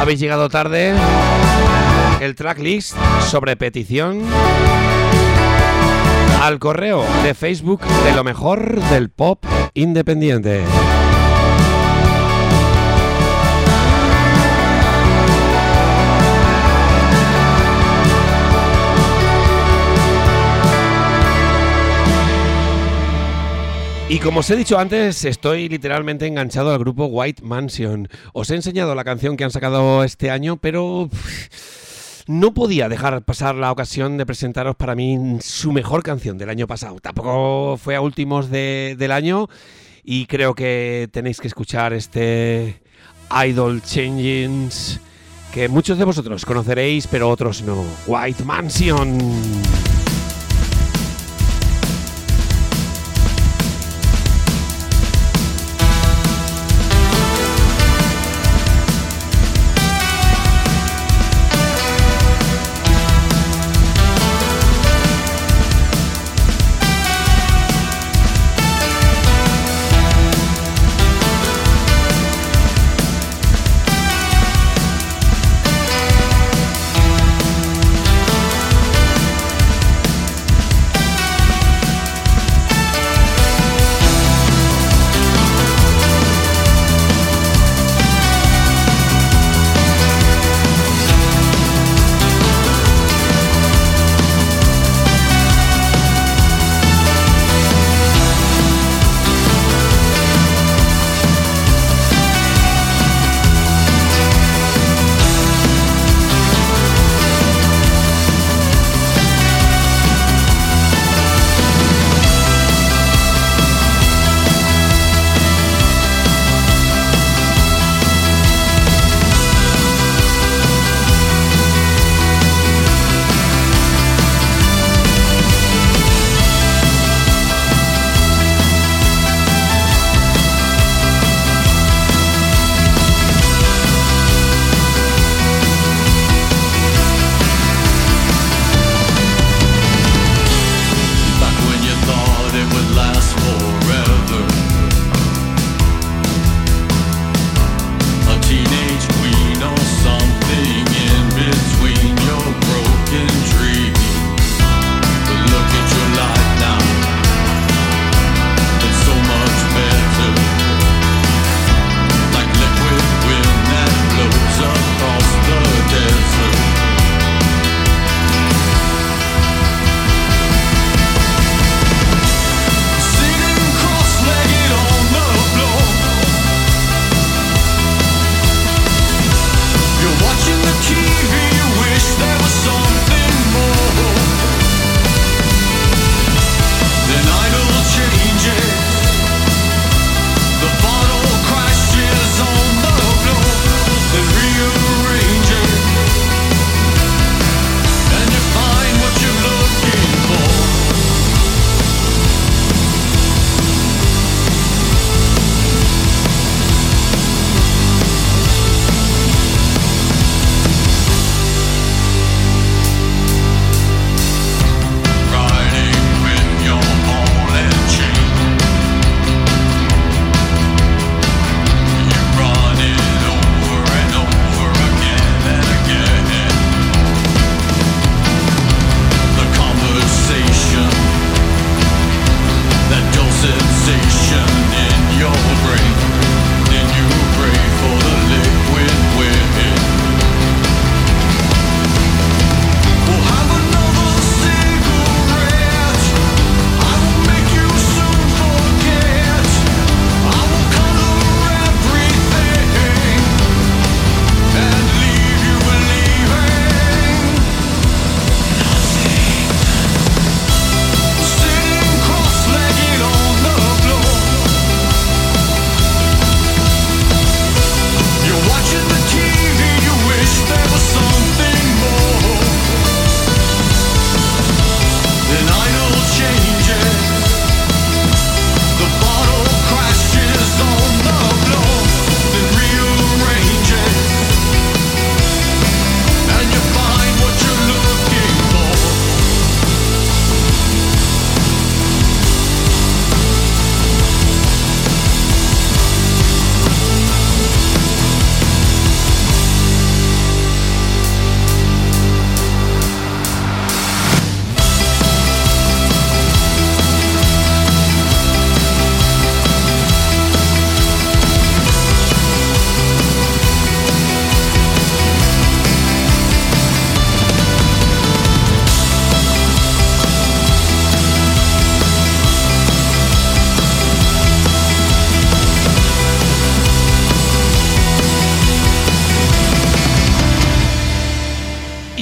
[0.00, 0.94] habéis llegado tarde
[2.20, 2.94] el tracklist
[3.28, 4.22] sobre petición
[6.40, 9.44] al correo de Facebook de lo mejor del pop
[9.74, 10.62] independiente.
[24.08, 28.08] Y como os he dicho antes, estoy literalmente enganchado al grupo White Mansion.
[28.32, 31.10] Os he enseñado la canción que han sacado este año, pero
[32.26, 36.66] no podía dejar pasar la ocasión de presentaros para mí su mejor canción del año
[36.66, 36.96] pasado.
[37.00, 39.48] Tampoco fue a últimos de- del año
[40.02, 42.80] y creo que tenéis que escuchar este
[43.46, 45.00] Idol Changings
[45.52, 47.84] que muchos de vosotros conoceréis, pero otros no.
[48.06, 49.18] White Mansion.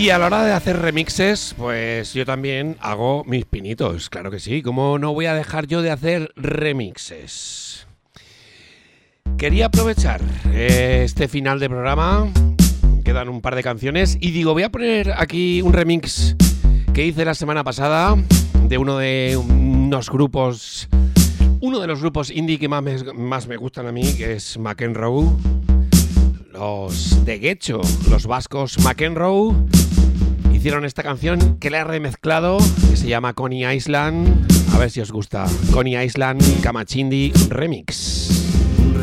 [0.07, 4.39] Y a la hora de hacer remixes, pues yo también hago mis pinitos, claro que
[4.39, 4.63] sí.
[4.63, 7.89] ¿Cómo no voy a dejar yo de hacer remixes?
[9.37, 10.21] Quería aprovechar
[10.53, 12.33] eh, este final de programa,
[13.05, 16.37] quedan un par de canciones, y digo, voy a poner aquí un remix
[16.95, 18.15] que hice la semana pasada
[18.63, 20.89] de uno de unos grupos,
[21.59, 24.57] uno de los grupos indie que más me, más me gustan a mí, que es
[24.57, 25.27] McEnroe.
[26.53, 29.53] Los de Guecho, los vascos McEnroe,
[30.67, 32.59] hicieron esta canción que la he remezclado,
[32.91, 34.53] que se llama Coney Island.
[34.75, 35.47] A ver si os gusta.
[35.71, 38.31] Coney Island Kamachindi Remix.
[38.81, 39.01] Un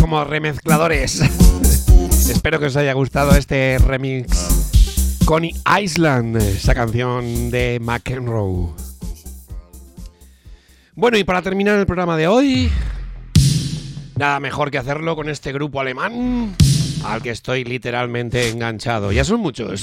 [0.00, 1.20] como remezcladores.
[2.30, 8.70] Espero que os haya gustado este remix Coney Island, esa canción de McEnroe.
[10.94, 12.70] Bueno, y para terminar el programa de hoy,
[14.16, 16.56] nada mejor que hacerlo con este grupo alemán
[17.04, 19.12] al que estoy literalmente enganchado.
[19.12, 19.82] Ya son muchos.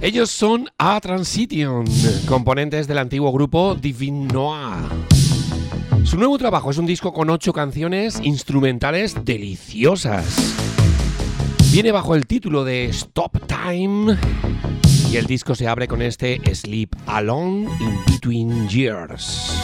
[0.00, 1.84] Ellos son A Transition,
[2.28, 5.07] componentes del antiguo grupo Divine Noir.
[6.08, 10.56] Su nuevo trabajo es un disco con ocho canciones instrumentales deliciosas.
[11.70, 14.16] Viene bajo el título de Stop Time
[15.10, 19.57] y el disco se abre con este Sleep Alone in Between Years.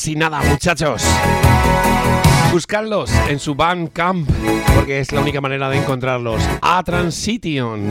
[0.00, 1.04] Casi nada, muchachos.
[2.50, 4.30] Buscadlos en su Bandcamp,
[4.74, 6.42] porque es la única manera de encontrarlos.
[6.62, 7.90] A Transition.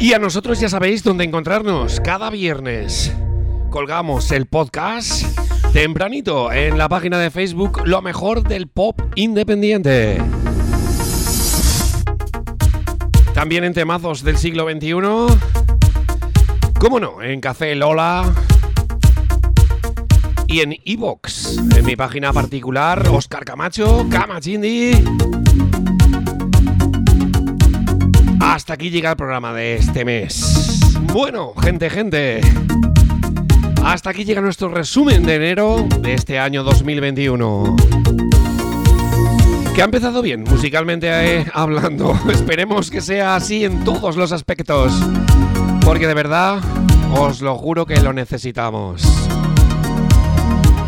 [0.00, 2.00] Y a nosotros ya sabéis dónde encontrarnos.
[2.00, 3.14] Cada viernes
[3.70, 5.38] colgamos el podcast
[5.72, 10.20] tempranito en la página de Facebook Lo mejor del pop independiente.
[13.44, 14.94] También en temazos del siglo XXI.
[16.80, 17.20] ¿Cómo no?
[17.22, 18.32] En Café Lola.
[20.46, 24.92] Y en Evox, en mi página particular, Oscar Camacho, Camachindi.
[28.40, 30.80] Hasta aquí llega el programa de este mes.
[31.12, 32.40] Bueno, gente, gente.
[33.84, 37.93] Hasta aquí llega nuestro resumen de enero de este año 2021.
[39.74, 42.18] Que ha empezado bien, musicalmente eh, hablando.
[42.30, 44.92] Esperemos que sea así en todos los aspectos.
[45.84, 46.60] Porque de verdad,
[47.18, 49.02] os lo juro que lo necesitamos.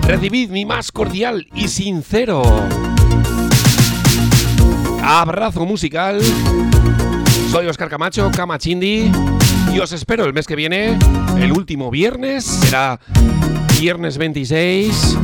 [0.03, 2.43] Recibid mi más cordial y sincero
[5.07, 6.21] abrazo musical.
[7.51, 9.11] Soy Oscar Camacho, Camachindi,
[9.73, 10.99] y os espero el mes que viene,
[11.39, 12.99] el último viernes, será
[13.79, 15.17] viernes 26.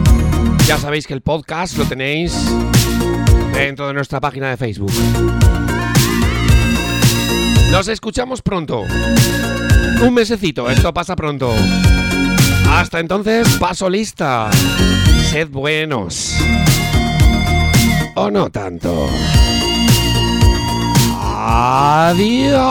[0.66, 2.32] Ya sabéis que el podcast lo tenéis
[3.52, 4.92] dentro de nuestra página de Facebook.
[7.70, 8.82] Nos escuchamos pronto.
[10.02, 11.54] Un mesecito, esto pasa pronto.
[12.68, 14.50] Hasta entonces, paso lista.
[15.30, 16.36] Sed buenos.
[18.14, 19.08] O no tanto.
[21.44, 22.62] Adiós.